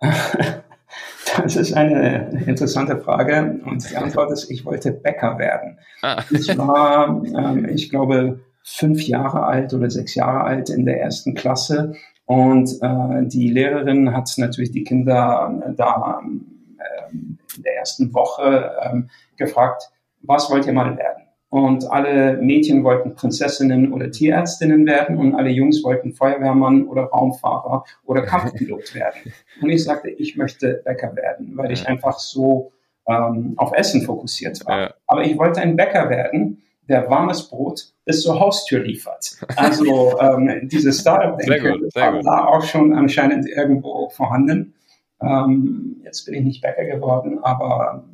Das 1.36 1.56
ist 1.56 1.74
eine 1.74 2.44
interessante 2.46 2.98
Frage 2.98 3.60
und 3.64 3.90
die 3.90 3.96
Antwort 3.96 4.32
ist, 4.32 4.50
ich 4.50 4.64
wollte 4.64 4.92
Bäcker 4.92 5.38
werden. 5.38 5.78
Ah. 6.02 6.22
Ich 6.30 6.56
war, 6.56 7.22
ähm, 7.24 7.68
ich 7.68 7.90
glaube, 7.90 8.40
fünf 8.62 9.02
Jahre 9.02 9.44
alt 9.44 9.72
oder 9.74 9.90
sechs 9.90 10.14
Jahre 10.14 10.44
alt 10.44 10.70
in 10.70 10.84
der 10.84 11.00
ersten 11.00 11.34
Klasse 11.34 11.94
und 12.26 12.70
äh, 12.82 13.26
die 13.26 13.48
Lehrerin 13.50 14.14
hat 14.14 14.30
natürlich 14.36 14.70
die 14.70 14.84
Kinder 14.84 15.62
äh, 15.64 15.74
da 15.74 16.20
äh, 16.22 17.10
in 17.10 17.62
der 17.62 17.76
ersten 17.76 18.12
Woche 18.12 18.70
äh, 18.80 19.02
gefragt, 19.36 19.90
was 20.20 20.50
wollt 20.50 20.66
ihr 20.66 20.72
mal 20.72 20.96
werden? 20.96 21.27
Und 21.50 21.90
alle 21.90 22.36
Mädchen 22.36 22.84
wollten 22.84 23.14
Prinzessinnen 23.14 23.92
oder 23.92 24.10
Tierärztinnen 24.10 24.84
werden 24.86 25.16
und 25.16 25.34
alle 25.34 25.48
Jungs 25.48 25.82
wollten 25.82 26.12
Feuerwehrmann 26.12 26.86
oder 26.86 27.04
Raumfahrer 27.04 27.84
oder 28.04 28.22
Kampfpilot 28.26 28.94
werden. 28.94 29.32
Und 29.62 29.70
ich 29.70 29.82
sagte, 29.82 30.10
ich 30.10 30.36
möchte 30.36 30.82
Bäcker 30.84 31.16
werden, 31.16 31.56
weil 31.56 31.72
ich 31.72 31.88
einfach 31.88 32.18
so 32.18 32.72
ähm, 33.08 33.54
auf 33.56 33.72
Essen 33.72 34.02
fokussiert 34.02 34.64
war. 34.66 34.94
Aber 35.06 35.24
ich 35.24 35.38
wollte 35.38 35.60
ein 35.60 35.76
Bäcker 35.76 36.10
werden, 36.10 36.62
der 36.88 37.08
warmes 37.08 37.48
Brot 37.48 37.94
bis 38.04 38.22
zur 38.22 38.38
Haustür 38.38 38.80
liefert. 38.80 39.38
Also 39.56 40.18
ähm, 40.20 40.68
diese 40.68 40.92
Startup-Denke 40.92 41.80
war 41.94 42.22
da 42.22 42.44
auch 42.44 42.62
schon 42.62 42.92
anscheinend 42.92 43.48
irgendwo 43.48 44.10
vorhanden. 44.10 44.74
Ähm, 45.22 46.02
jetzt 46.04 46.26
bin 46.26 46.34
ich 46.34 46.44
nicht 46.44 46.62
Bäcker 46.62 46.84
geworden, 46.84 47.38
aber 47.42 48.04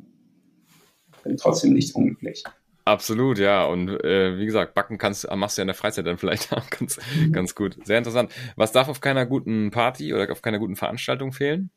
bin 1.23 1.37
trotzdem 1.37 1.73
nicht 1.73 1.95
unglücklich. 1.95 2.43
Absolut, 2.85 3.39
ja. 3.39 3.65
Und 3.65 3.89
äh, 4.03 4.37
wie 4.37 4.45
gesagt, 4.45 4.75
backen 4.75 4.99
kannst, 4.99 5.27
machst 5.35 5.57
du 5.57 5.61
ja 5.61 5.63
in 5.63 5.67
der 5.67 5.75
Freizeit 5.75 6.05
dann 6.05 6.19
vielleicht 6.19 6.53
auch 6.57 6.69
ganz, 6.69 6.99
mhm. 7.17 7.33
ganz 7.33 7.55
gut. 7.55 7.77
Sehr 7.83 7.97
interessant. 7.97 8.31
Was 8.55 8.71
darf 8.71 8.87
auf 8.87 9.01
keiner 9.01 9.25
guten 9.25 9.71
Party 9.71 10.13
oder 10.13 10.31
auf 10.31 10.43
keiner 10.43 10.59
guten 10.59 10.75
Veranstaltung 10.75 11.31
fehlen? 11.31 11.71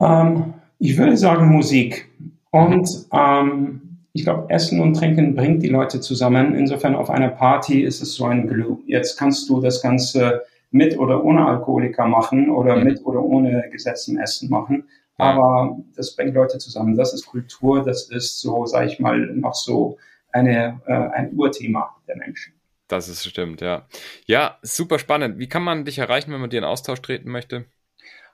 Ähm, 0.00 0.54
ich 0.80 0.98
würde 0.98 1.16
sagen 1.16 1.46
Musik. 1.46 2.10
Und 2.50 2.88
ähm, 3.12 3.98
ich 4.12 4.24
glaube, 4.24 4.50
Essen 4.50 4.80
und 4.80 4.94
Trinken 4.94 5.36
bringt 5.36 5.62
die 5.62 5.68
Leute 5.68 6.00
zusammen. 6.00 6.54
Insofern 6.54 6.96
auf 6.96 7.10
einer 7.10 7.28
Party 7.28 7.82
ist 7.82 8.02
es 8.02 8.14
so 8.14 8.26
ein 8.26 8.48
Glue. 8.48 8.78
Jetzt 8.86 9.18
kannst 9.18 9.48
du 9.48 9.60
das 9.60 9.82
Ganze 9.82 10.42
mit 10.72 10.98
oder 10.98 11.24
ohne 11.24 11.46
Alkoholiker 11.46 12.06
machen 12.06 12.50
oder 12.50 12.76
mit 12.76 13.04
oder 13.06 13.22
ohne 13.22 13.68
gesetztem 13.70 14.18
Essen 14.18 14.50
machen. 14.50 14.88
Aber 15.16 15.78
das 15.96 16.16
bringt 16.16 16.34
Leute 16.34 16.58
zusammen. 16.58 16.96
Das 16.96 17.14
ist 17.14 17.26
Kultur, 17.26 17.84
das 17.84 18.10
ist 18.10 18.40
so, 18.40 18.66
sage 18.66 18.86
ich 18.86 18.98
mal, 18.98 19.18
noch 19.18 19.54
so 19.54 19.96
eine, 20.32 20.80
äh, 20.86 20.92
ein 20.92 21.32
Urthema 21.34 21.94
der 22.08 22.16
Menschen. 22.16 22.54
Das 22.88 23.08
ist 23.08 23.24
stimmt, 23.24 23.60
ja. 23.60 23.86
Ja, 24.26 24.58
super 24.62 24.98
spannend. 24.98 25.38
Wie 25.38 25.48
kann 25.48 25.62
man 25.62 25.84
dich 25.84 25.98
erreichen, 25.98 26.32
wenn 26.32 26.40
man 26.40 26.50
dir 26.50 26.58
in 26.58 26.64
Austausch 26.64 27.00
treten 27.00 27.30
möchte? 27.30 27.66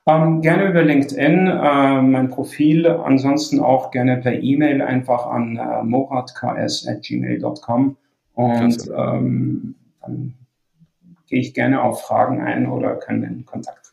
Ähm, 0.07 0.41
gerne 0.41 0.71
über 0.71 0.83
LinkedIn, 0.83 1.47
äh, 1.47 2.01
mein 2.03 2.31
Profil, 2.31 2.87
ansonsten 2.87 3.61
auch 3.61 3.91
gerne 3.91 4.17
per 4.17 4.33
E-Mail 4.33 4.81
einfach 4.81 5.27
an 5.27 5.59
äh, 5.59 5.83
moratks.gmail.com 5.83 7.99
und 8.35 8.91
ähm, 8.97 9.75
dann 10.01 10.35
gehe 11.29 11.41
ich 11.41 11.53
gerne 11.53 11.83
auf 11.83 12.01
Fragen 12.03 12.41
ein 12.41 12.67
oder 12.67 12.97
können 12.97 13.25
in 13.25 13.45
Kontakt 13.45 13.85
treten. 13.87 13.90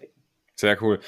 Sehr 0.59 0.81
cool. 0.81 0.99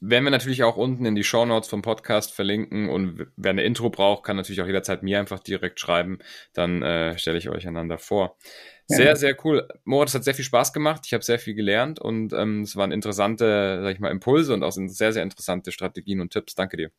Werden 0.00 0.24
wir 0.24 0.30
natürlich 0.30 0.62
auch 0.62 0.76
unten 0.76 1.04
in 1.04 1.14
die 1.14 1.24
Show 1.24 1.44
Notes 1.44 1.68
vom 1.68 1.82
Podcast 1.82 2.32
verlinken 2.32 2.88
und 2.88 3.26
wer 3.36 3.50
eine 3.50 3.62
Intro 3.62 3.90
braucht, 3.90 4.24
kann 4.24 4.36
natürlich 4.36 4.62
auch 4.62 4.66
jederzeit 4.66 5.02
mir 5.02 5.20
einfach 5.20 5.40
direkt 5.40 5.78
schreiben. 5.78 6.18
Dann 6.54 6.82
äh, 6.82 7.18
stelle 7.18 7.36
ich 7.36 7.50
euch 7.50 7.68
einander 7.68 7.98
vor. 7.98 8.38
Sehr, 8.86 9.06
ja. 9.06 9.16
sehr 9.16 9.36
cool. 9.44 9.68
Moritz, 9.84 10.10
es 10.10 10.14
hat 10.14 10.24
sehr 10.24 10.34
viel 10.34 10.44
Spaß 10.44 10.72
gemacht. 10.72 11.02
Ich 11.04 11.12
habe 11.12 11.22
sehr 11.22 11.38
viel 11.38 11.54
gelernt 11.54 11.98
und 11.98 12.32
ähm, 12.32 12.62
es 12.62 12.76
waren 12.76 12.92
interessante, 12.92 13.80
sag 13.82 13.92
ich 13.92 14.00
mal, 14.00 14.10
Impulse 14.10 14.54
und 14.54 14.62
auch 14.62 14.72
sehr, 14.72 15.12
sehr 15.12 15.22
interessante 15.22 15.70
Strategien 15.70 16.22
und 16.22 16.32
Tipps. 16.32 16.54
Danke 16.54 16.78
dir. 16.78 16.90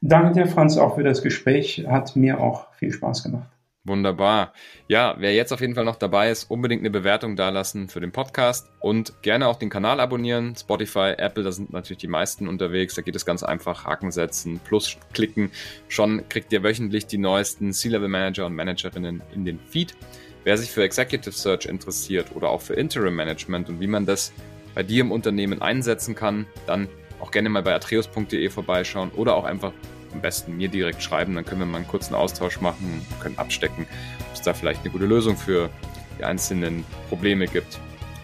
Danke 0.00 0.32
dir, 0.32 0.46
Franz, 0.46 0.78
auch 0.78 0.96
für 0.96 1.04
das 1.04 1.22
Gespräch. 1.22 1.84
Hat 1.86 2.16
mir 2.16 2.40
auch 2.40 2.72
viel 2.74 2.92
Spaß 2.92 3.24
gemacht. 3.24 3.55
Wunderbar. 3.86 4.52
Ja, 4.88 5.14
wer 5.18 5.32
jetzt 5.32 5.52
auf 5.52 5.60
jeden 5.60 5.76
Fall 5.76 5.84
noch 5.84 5.94
dabei 5.94 6.30
ist, 6.30 6.50
unbedingt 6.50 6.82
eine 6.82 6.90
Bewertung 6.90 7.36
dalassen 7.36 7.88
für 7.88 8.00
den 8.00 8.10
Podcast 8.10 8.68
und 8.80 9.22
gerne 9.22 9.46
auch 9.46 9.60
den 9.60 9.70
Kanal 9.70 10.00
abonnieren. 10.00 10.56
Spotify, 10.56 11.14
Apple, 11.16 11.44
da 11.44 11.52
sind 11.52 11.72
natürlich 11.72 11.98
die 11.98 12.08
meisten 12.08 12.48
unterwegs. 12.48 12.96
Da 12.96 13.02
geht 13.02 13.14
es 13.14 13.24
ganz 13.24 13.44
einfach. 13.44 13.84
Haken 13.84 14.10
setzen, 14.10 14.58
plus 14.58 14.96
klicken. 15.12 15.52
Schon 15.86 16.28
kriegt 16.28 16.52
ihr 16.52 16.64
wöchentlich 16.64 17.06
die 17.06 17.18
neuesten 17.18 17.72
C-Level 17.72 18.08
Manager 18.08 18.46
und 18.46 18.54
Managerinnen 18.54 19.22
in 19.32 19.44
den 19.44 19.60
Feed. 19.60 19.94
Wer 20.42 20.56
sich 20.56 20.72
für 20.72 20.82
Executive 20.82 21.30
Search 21.32 21.66
interessiert 21.66 22.34
oder 22.34 22.48
auch 22.48 22.62
für 22.62 22.74
Interim 22.74 23.14
Management 23.14 23.68
und 23.68 23.80
wie 23.80 23.86
man 23.86 24.04
das 24.04 24.32
bei 24.74 24.82
dir 24.82 25.02
im 25.02 25.12
Unternehmen 25.12 25.62
einsetzen 25.62 26.16
kann, 26.16 26.46
dann 26.66 26.88
auch 27.20 27.30
gerne 27.30 27.50
mal 27.50 27.62
bei 27.62 27.74
atreus.de 27.74 28.48
vorbeischauen 28.50 29.10
oder 29.12 29.36
auch 29.36 29.44
einfach 29.44 29.72
am 30.16 30.22
besten 30.22 30.56
mir 30.56 30.68
direkt 30.68 31.02
schreiben, 31.02 31.34
dann 31.34 31.44
können 31.44 31.60
wir 31.60 31.66
mal 31.66 31.78
einen 31.78 31.86
kurzen 31.86 32.14
Austausch 32.14 32.60
machen 32.60 33.06
können 33.20 33.38
abstecken, 33.38 33.86
ob 34.28 34.34
es 34.34 34.42
da 34.42 34.54
vielleicht 34.54 34.80
eine 34.80 34.90
gute 34.90 35.06
Lösung 35.06 35.36
für 35.36 35.70
die 36.18 36.24
einzelnen 36.24 36.84
Probleme 37.08 37.46
gibt. 37.46 37.78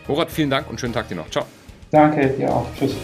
Murat, 0.09 0.31
vielen 0.31 0.51
Dank 0.51 0.69
und 0.69 0.81
schönen 0.81 0.95
Tag 0.95 1.09
dir 1.09 1.17
noch. 1.17 1.31
Ciao. 1.31 1.45
Danke, 1.91 2.29
dir 2.29 2.51
auch. 2.51 2.67
Tschüss. 2.75 2.97